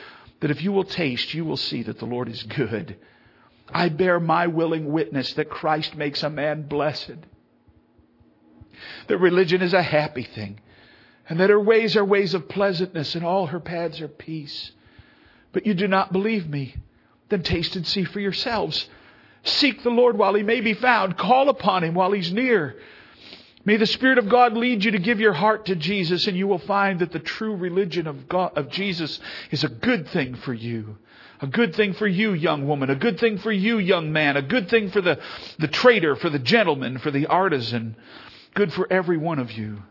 that 0.40 0.52
if 0.52 0.62
you 0.62 0.70
will 0.70 0.84
taste, 0.84 1.34
you 1.34 1.44
will 1.44 1.56
see 1.56 1.82
that 1.82 1.98
the 1.98 2.06
Lord 2.06 2.28
is 2.28 2.44
good. 2.44 2.96
I 3.68 3.88
bear 3.88 4.20
my 4.20 4.46
willing 4.46 4.92
witness 4.92 5.32
that 5.34 5.50
Christ 5.50 5.96
makes 5.96 6.22
a 6.22 6.30
man 6.30 6.68
blessed 6.68 7.16
that 9.08 9.18
religion 9.18 9.62
is 9.62 9.74
a 9.74 9.82
happy 9.82 10.22
thing, 10.22 10.60
and 11.28 11.40
that 11.40 11.50
her 11.50 11.60
ways 11.60 11.96
are 11.96 12.04
ways 12.04 12.34
of 12.34 12.48
pleasantness, 12.48 13.14
and 13.14 13.24
all 13.24 13.46
her 13.46 13.60
paths 13.60 14.00
are 14.00 14.08
peace. 14.08 14.72
But 15.52 15.66
you 15.66 15.74
do 15.74 15.88
not 15.88 16.12
believe 16.12 16.48
me. 16.48 16.76
Then 17.28 17.42
taste 17.42 17.76
and 17.76 17.86
see 17.86 18.04
for 18.04 18.20
yourselves. 18.20 18.88
Seek 19.42 19.82
the 19.82 19.90
Lord 19.90 20.18
while 20.18 20.34
he 20.34 20.42
may 20.42 20.60
be 20.60 20.74
found. 20.74 21.16
Call 21.16 21.48
upon 21.48 21.84
him 21.84 21.94
while 21.94 22.12
he's 22.12 22.32
near. 22.32 22.76
May 23.64 23.76
the 23.76 23.86
Spirit 23.86 24.18
of 24.18 24.28
God 24.28 24.56
lead 24.56 24.84
you 24.84 24.92
to 24.92 24.98
give 24.98 25.20
your 25.20 25.34
heart 25.34 25.66
to 25.66 25.76
Jesus, 25.76 26.26
and 26.26 26.36
you 26.36 26.46
will 26.48 26.58
find 26.58 27.00
that 27.00 27.12
the 27.12 27.18
true 27.18 27.54
religion 27.54 28.06
of 28.06 28.28
God, 28.28 28.56
of 28.56 28.70
Jesus 28.70 29.20
is 29.50 29.64
a 29.64 29.68
good 29.68 30.08
thing 30.08 30.34
for 30.34 30.54
you. 30.54 30.96
A 31.42 31.46
good 31.46 31.74
thing 31.74 31.94
for 31.94 32.06
you, 32.06 32.32
young 32.32 32.66
woman. 32.66 32.90
A 32.90 32.94
good 32.94 33.18
thing 33.18 33.38
for 33.38 33.52
you, 33.52 33.78
young 33.78 34.12
man. 34.12 34.36
A 34.36 34.42
good 34.42 34.68
thing 34.68 34.90
for 34.90 35.00
the, 35.00 35.18
the 35.58 35.68
trader, 35.68 36.16
for 36.16 36.30
the 36.30 36.38
gentleman, 36.38 36.98
for 36.98 37.10
the 37.10 37.26
artisan 37.26 37.96
good 38.54 38.72
for 38.72 38.90
every 38.92 39.16
one 39.16 39.38
of 39.38 39.52
you. 39.52 39.82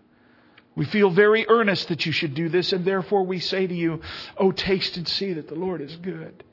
We 0.76 0.86
feel 0.86 1.10
very 1.10 1.46
earnest 1.50 1.90
that 1.90 2.06
you 2.06 2.12
should 2.12 2.34
do 2.34 2.50
this, 2.50 2.72
and 2.72 2.86
therefore 2.86 3.24
we 3.24 3.40
say 3.40 3.68
to 3.68 3.74
you, 3.74 4.02
Oh, 4.38 4.52
taste 4.52 4.98
and 4.98 5.08
see 5.08 5.34
that 5.34 5.48
the 5.48 5.56
Lord 5.56 5.82
is 5.82 5.96
good. 5.98 6.44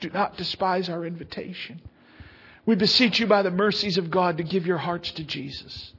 Do 0.00 0.10
not 0.10 0.36
despise 0.36 0.88
our 0.88 1.04
invitation. 1.04 1.82
We 2.64 2.76
beseech 2.76 3.18
you 3.18 3.26
by 3.26 3.42
the 3.42 3.50
mercies 3.50 3.98
of 3.98 4.10
God 4.10 4.38
to 4.38 4.44
give 4.44 4.66
your 4.66 4.78
hearts 4.78 5.10
to 5.12 5.24
Jesus. 5.24 5.92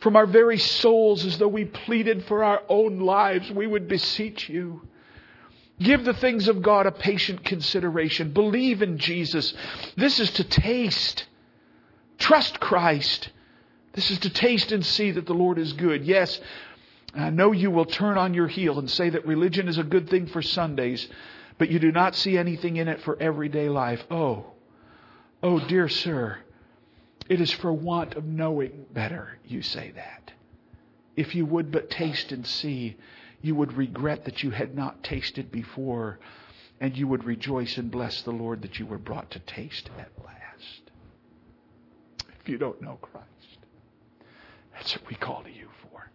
From 0.00 0.14
our 0.14 0.26
very 0.26 0.58
souls, 0.58 1.24
as 1.24 1.38
though 1.38 1.48
we 1.48 1.64
pleaded 1.64 2.24
for 2.26 2.44
our 2.44 2.62
own 2.68 3.00
lives, 3.00 3.50
we 3.50 3.66
would 3.66 3.88
beseech 3.88 4.48
you. 4.48 4.82
Give 5.80 6.04
the 6.04 6.14
things 6.14 6.48
of 6.48 6.62
God 6.62 6.86
a 6.86 6.92
patient 6.92 7.44
consideration. 7.44 8.32
Believe 8.32 8.82
in 8.82 8.98
Jesus. 8.98 9.54
This 9.96 10.20
is 10.20 10.30
to 10.32 10.44
taste. 10.44 11.26
Trust 12.18 12.60
Christ. 12.60 13.30
This 13.92 14.10
is 14.10 14.18
to 14.20 14.30
taste 14.30 14.72
and 14.72 14.84
see 14.84 15.12
that 15.12 15.26
the 15.26 15.34
Lord 15.34 15.58
is 15.58 15.72
good. 15.72 16.04
Yes, 16.04 16.40
I 17.14 17.30
know 17.30 17.52
you 17.52 17.70
will 17.70 17.84
turn 17.84 18.18
on 18.18 18.34
your 18.34 18.48
heel 18.48 18.78
and 18.78 18.90
say 18.90 19.10
that 19.10 19.26
religion 19.26 19.68
is 19.68 19.78
a 19.78 19.84
good 19.84 20.10
thing 20.10 20.26
for 20.26 20.42
Sundays, 20.42 21.08
but 21.58 21.70
you 21.70 21.78
do 21.78 21.90
not 21.90 22.14
see 22.14 22.36
anything 22.36 22.76
in 22.76 22.88
it 22.88 23.00
for 23.02 23.20
everyday 23.20 23.68
life. 23.68 24.04
Oh, 24.10 24.46
oh, 25.42 25.58
dear 25.66 25.88
sir, 25.88 26.38
it 27.28 27.40
is 27.40 27.52
for 27.52 27.72
want 27.72 28.14
of 28.14 28.24
knowing 28.24 28.86
better 28.92 29.38
you 29.46 29.62
say 29.62 29.92
that. 29.92 30.32
If 31.16 31.34
you 31.34 31.44
would 31.46 31.70
but 31.70 31.90
taste 31.90 32.32
and 32.32 32.46
see, 32.46 32.96
you 33.42 33.54
would 33.54 33.72
regret 33.74 34.24
that 34.24 34.42
you 34.42 34.50
had 34.50 34.74
not 34.74 35.02
tasted 35.02 35.50
before, 35.50 36.18
and 36.80 36.96
you 36.96 37.06
would 37.08 37.24
rejoice 37.24 37.76
and 37.76 37.90
bless 37.90 38.22
the 38.22 38.30
Lord 38.30 38.62
that 38.62 38.78
you 38.78 38.86
were 38.86 38.98
brought 38.98 39.30
to 39.32 39.40
taste 39.40 39.90
at 39.98 40.10
last. 40.24 40.90
If 42.40 42.48
you 42.48 42.56
don't 42.56 42.80
know 42.80 42.98
Christ. 43.02 43.26
That's 44.72 44.94
what 44.94 45.08
we 45.08 45.16
call 45.16 45.42
to 45.42 45.50
you 45.50 45.68
for. 45.82 46.10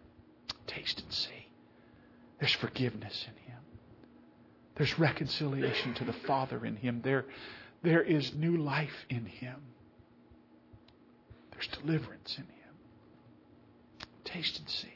Taste 0.66 1.00
and 1.00 1.12
see. 1.12 1.48
There's 2.40 2.52
forgiveness 2.52 3.26
in 3.28 3.52
Him. 3.52 3.60
There's 4.76 4.98
reconciliation 4.98 5.94
to 5.94 6.04
the 6.04 6.12
Father 6.12 6.64
in 6.64 6.76
Him. 6.76 7.02
There, 7.04 7.26
there 7.82 8.02
is 8.02 8.34
new 8.34 8.56
life 8.56 9.04
in 9.08 9.26
Him. 9.26 9.56
There's 11.54 11.68
deliverance 11.68 12.36
in 12.36 12.44
Him. 12.44 14.08
Taste 14.24 14.58
and 14.58 14.68
see. 14.68 14.88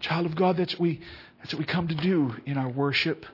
Child 0.00 0.26
of 0.26 0.36
God, 0.36 0.56
that's 0.56 0.74
what 0.74 0.80
we, 0.80 1.00
that's 1.38 1.52
what 1.52 1.58
we 1.58 1.66
come 1.66 1.88
to 1.88 1.94
do 1.94 2.34
in 2.46 2.56
our 2.56 2.68
worship. 2.68 3.26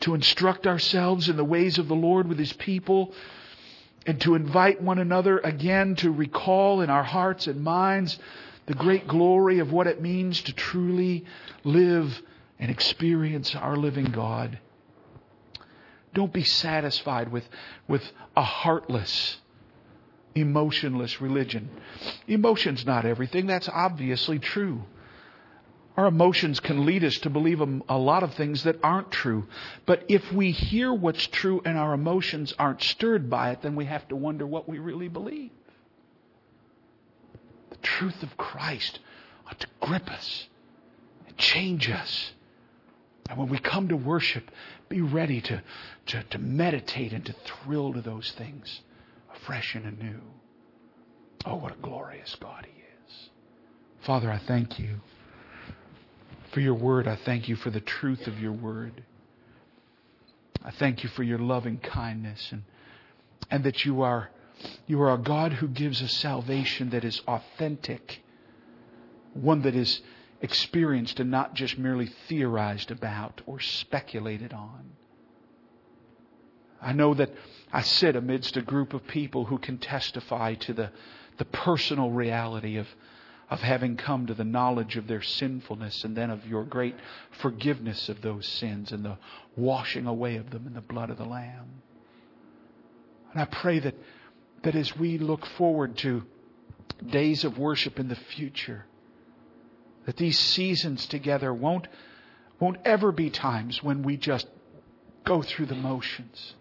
To 0.00 0.14
instruct 0.14 0.66
ourselves 0.66 1.28
in 1.28 1.36
the 1.36 1.44
ways 1.44 1.78
of 1.78 1.88
the 1.88 1.94
Lord 1.94 2.28
with 2.28 2.38
His 2.38 2.52
people 2.52 3.12
and 4.06 4.20
to 4.22 4.34
invite 4.34 4.80
one 4.80 4.98
another 4.98 5.38
again 5.38 5.94
to 5.96 6.10
recall 6.10 6.80
in 6.80 6.88
our 6.88 7.02
hearts 7.02 7.46
and 7.46 7.62
minds 7.62 8.18
the 8.66 8.74
great 8.74 9.06
glory 9.06 9.58
of 9.58 9.72
what 9.72 9.86
it 9.86 10.00
means 10.00 10.42
to 10.42 10.52
truly 10.52 11.24
live 11.64 12.22
and 12.58 12.70
experience 12.70 13.54
our 13.54 13.76
living 13.76 14.06
God. 14.06 14.58
Don't 16.14 16.32
be 16.32 16.42
satisfied 16.42 17.30
with, 17.30 17.48
with 17.86 18.02
a 18.36 18.42
heartless, 18.42 19.38
emotionless 20.40 21.20
religion. 21.20 21.70
Emotion's 22.26 22.84
not 22.84 23.04
everything. 23.04 23.46
That's 23.46 23.68
obviously 23.68 24.38
true. 24.38 24.82
Our 25.96 26.06
emotions 26.06 26.60
can 26.60 26.86
lead 26.86 27.02
us 27.02 27.18
to 27.18 27.30
believe 27.30 27.60
a, 27.60 27.98
lot 27.98 28.22
of 28.22 28.34
things 28.34 28.62
that 28.62 28.76
aren't 28.84 29.10
true. 29.10 29.48
But 29.84 30.04
if 30.08 30.32
we 30.32 30.52
hear 30.52 30.94
what's 30.94 31.26
true 31.26 31.60
and 31.64 31.76
our 31.76 31.92
emotions 31.92 32.54
aren't 32.56 32.82
stirred 32.82 33.28
by 33.28 33.50
it, 33.50 33.62
then 33.62 33.74
we 33.74 33.86
have 33.86 34.06
to 34.08 34.16
wonder 34.16 34.46
what 34.46 34.68
we 34.68 34.78
really 34.78 35.08
believe. 35.08 35.50
The 37.70 37.78
truth 37.78 38.22
of 38.22 38.36
Christ 38.36 39.00
ought 39.48 39.58
to 39.58 39.66
grip 39.80 40.08
us 40.08 40.46
and 41.26 41.36
change 41.36 41.90
us. 41.90 42.32
And 43.28 43.36
when 43.36 43.48
we 43.48 43.58
come 43.58 43.88
to 43.88 43.96
worship, 43.96 44.52
be 44.88 45.00
ready 45.00 45.40
to, 45.40 45.62
to, 46.06 46.22
to 46.30 46.38
meditate 46.38 47.12
and 47.12 47.26
to 47.26 47.32
thrill 47.44 47.92
to 47.94 48.00
those 48.00 48.30
things 48.30 48.82
afresh 49.48 49.74
and 49.74 49.86
anew. 49.86 50.20
Oh, 51.46 51.54
what 51.54 51.72
a 51.72 51.80
glorious 51.80 52.36
God 52.38 52.66
He 52.66 52.80
is. 52.80 53.30
Father, 54.02 54.30
I 54.30 54.38
thank 54.38 54.78
you 54.78 55.00
for 56.52 56.60
your 56.60 56.74
word. 56.74 57.08
I 57.08 57.16
thank 57.16 57.48
you 57.48 57.56
for 57.56 57.70
the 57.70 57.80
truth 57.80 58.26
of 58.26 58.38
your 58.38 58.52
word. 58.52 59.04
I 60.62 60.70
thank 60.72 61.02
you 61.02 61.08
for 61.08 61.22
your 61.22 61.38
loving 61.38 61.78
kindness 61.78 62.48
and, 62.52 62.64
and 63.50 63.64
that 63.64 63.86
you 63.86 64.02
are, 64.02 64.28
you 64.86 65.00
are 65.00 65.14
a 65.14 65.18
God 65.18 65.54
who 65.54 65.68
gives 65.68 66.02
us 66.02 66.12
salvation 66.12 66.90
that 66.90 67.04
is 67.04 67.22
authentic, 67.26 68.20
one 69.32 69.62
that 69.62 69.74
is 69.74 70.02
experienced 70.42 71.20
and 71.20 71.30
not 71.30 71.54
just 71.54 71.78
merely 71.78 72.10
theorized 72.28 72.90
about 72.90 73.40
or 73.46 73.60
speculated 73.60 74.52
on. 74.52 74.90
I 76.82 76.92
know 76.92 77.14
that 77.14 77.30
I 77.72 77.82
sit 77.82 78.16
amidst 78.16 78.56
a 78.56 78.62
group 78.62 78.94
of 78.94 79.06
people 79.06 79.44
who 79.44 79.58
can 79.58 79.78
testify 79.78 80.54
to 80.54 80.72
the, 80.72 80.90
the 81.36 81.44
personal 81.44 82.10
reality 82.10 82.78
of, 82.78 82.86
of 83.50 83.60
having 83.60 83.96
come 83.96 84.26
to 84.26 84.34
the 84.34 84.44
knowledge 84.44 84.96
of 84.96 85.06
their 85.06 85.20
sinfulness 85.20 86.04
and 86.04 86.16
then 86.16 86.30
of 86.30 86.46
your 86.46 86.64
great 86.64 86.96
forgiveness 87.42 88.08
of 88.08 88.22
those 88.22 88.46
sins 88.46 88.92
and 88.92 89.04
the 89.04 89.18
washing 89.56 90.06
away 90.06 90.36
of 90.36 90.50
them 90.50 90.66
in 90.66 90.74
the 90.74 90.80
blood 90.80 91.10
of 91.10 91.18
the 91.18 91.24
Lamb. 91.24 91.82
And 93.32 93.42
I 93.42 93.44
pray 93.44 93.78
that, 93.80 93.94
that 94.62 94.74
as 94.74 94.96
we 94.96 95.18
look 95.18 95.44
forward 95.44 95.98
to 95.98 96.24
days 97.06 97.44
of 97.44 97.58
worship 97.58 98.00
in 98.00 98.08
the 98.08 98.16
future, 98.16 98.86
that 100.06 100.16
these 100.16 100.38
seasons 100.38 101.04
together 101.06 101.52
won't, 101.52 101.86
won't 102.58 102.78
ever 102.86 103.12
be 103.12 103.28
times 103.28 103.82
when 103.82 104.02
we 104.02 104.16
just 104.16 104.46
go 105.26 105.42
through 105.42 105.66
the 105.66 105.74
motions 105.74 106.54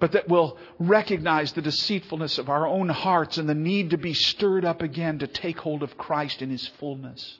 but 0.00 0.12
that 0.12 0.28
will 0.28 0.56
recognize 0.78 1.52
the 1.52 1.62
deceitfulness 1.62 2.38
of 2.38 2.48
our 2.48 2.66
own 2.66 2.88
hearts 2.88 3.36
and 3.36 3.48
the 3.48 3.54
need 3.54 3.90
to 3.90 3.98
be 3.98 4.14
stirred 4.14 4.64
up 4.64 4.80
again 4.80 5.18
to 5.18 5.26
take 5.26 5.58
hold 5.58 5.82
of 5.82 5.98
Christ 5.98 6.40
in 6.40 6.48
His 6.48 6.66
fullness. 6.66 7.38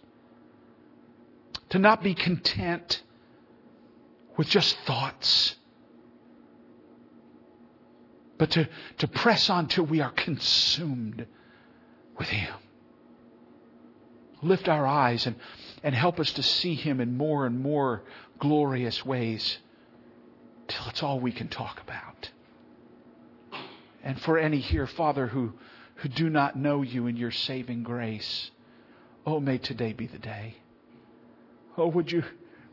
To 1.70 1.78
not 1.78 2.02
be 2.02 2.14
content 2.14 3.02
with 4.36 4.48
just 4.48 4.76
thoughts, 4.80 5.56
but 8.36 8.50
to, 8.52 8.68
to 8.98 9.08
press 9.08 9.48
on 9.48 9.66
till 9.66 9.86
we 9.86 10.02
are 10.02 10.10
consumed 10.10 11.26
with 12.18 12.28
Him. 12.28 12.54
Lift 14.42 14.68
our 14.68 14.86
eyes 14.86 15.26
and, 15.26 15.36
and 15.82 15.94
help 15.94 16.20
us 16.20 16.32
to 16.34 16.42
see 16.42 16.74
Him 16.74 17.00
in 17.00 17.16
more 17.16 17.46
and 17.46 17.58
more 17.58 18.02
glorious 18.38 19.04
ways 19.04 19.58
till 20.68 20.86
it's 20.88 21.02
all 21.02 21.20
we 21.20 21.32
can 21.32 21.48
talk 21.48 21.80
about. 21.80 22.30
And 24.02 24.20
for 24.20 24.38
any 24.38 24.58
here, 24.58 24.86
Father, 24.86 25.26
who, 25.26 25.52
who 25.96 26.08
do 26.08 26.30
not 26.30 26.56
know 26.56 26.82
you 26.82 27.06
in 27.06 27.16
your 27.16 27.30
saving 27.30 27.82
grace, 27.82 28.50
oh, 29.26 29.40
may 29.40 29.58
today 29.58 29.92
be 29.92 30.06
the 30.06 30.18
day. 30.18 30.56
Oh, 31.76 31.88
would 31.88 32.10
you, 32.10 32.24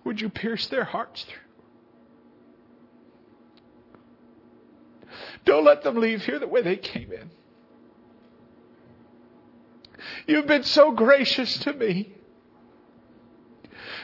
would 0.03 0.21
you 0.21 0.29
pierce 0.29 0.67
their 0.67 0.83
hearts 0.83 1.23
through? 1.23 1.41
Don't 5.45 5.63
let 5.63 5.83
them 5.83 5.97
leave 5.97 6.23
here 6.25 6.39
the 6.39 6.47
way 6.47 6.61
they 6.61 6.75
came 6.75 7.11
in. 7.11 7.31
You've 10.27 10.47
been 10.47 10.63
so 10.63 10.91
gracious 10.91 11.57
to 11.59 11.73
me, 11.73 12.13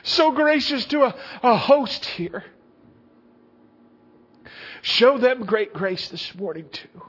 so 0.03 0.31
gracious 0.31 0.85
to 0.85 1.03
a, 1.03 1.15
a 1.43 1.57
host 1.57 2.05
here. 2.05 2.45
Show 4.83 5.17
them 5.17 5.45
great 5.45 5.71
grace 5.73 6.09
this 6.09 6.35
morning 6.35 6.65
too. 6.69 7.01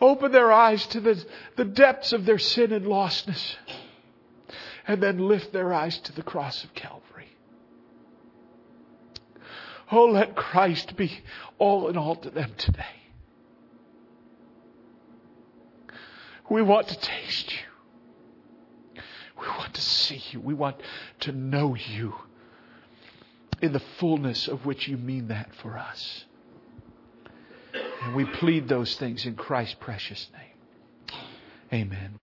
Open 0.00 0.32
their 0.32 0.50
eyes 0.50 0.84
to 0.88 1.00
the, 1.00 1.24
the 1.54 1.64
depths 1.64 2.12
of 2.12 2.26
their 2.26 2.40
sin 2.40 2.72
and 2.72 2.86
lostness. 2.86 3.54
And 4.84 5.00
then 5.00 5.28
lift 5.28 5.52
their 5.52 5.72
eyes 5.72 5.96
to 6.00 6.12
the 6.12 6.24
cross 6.24 6.64
of 6.64 6.74
Calvary. 6.74 7.28
Oh, 9.92 10.06
let 10.06 10.34
Christ 10.34 10.96
be 10.96 11.20
all 11.56 11.86
in 11.86 11.96
all 11.96 12.16
to 12.16 12.30
them 12.30 12.52
today. 12.58 12.82
We 16.48 16.62
want 16.62 16.88
to 16.88 16.98
taste 16.98 17.52
you. 17.52 19.02
We 19.40 19.46
want 19.46 19.74
to 19.74 19.80
see 19.80 20.20
you. 20.32 20.40
We 20.40 20.54
want 20.54 20.80
to 21.20 21.30
know 21.30 21.76
you 21.76 22.14
in 23.60 23.72
the 23.72 23.82
fullness 23.98 24.48
of 24.48 24.64
which 24.66 24.88
you 24.88 24.96
mean 24.96 25.28
that 25.28 25.54
for 25.62 25.78
us. 25.78 26.24
And 28.02 28.14
we 28.14 28.24
plead 28.24 28.68
those 28.68 28.96
things 28.96 29.26
in 29.26 29.34
Christ's 29.34 29.76
precious 29.78 30.28
name. 30.32 31.20
Amen. 31.72 32.18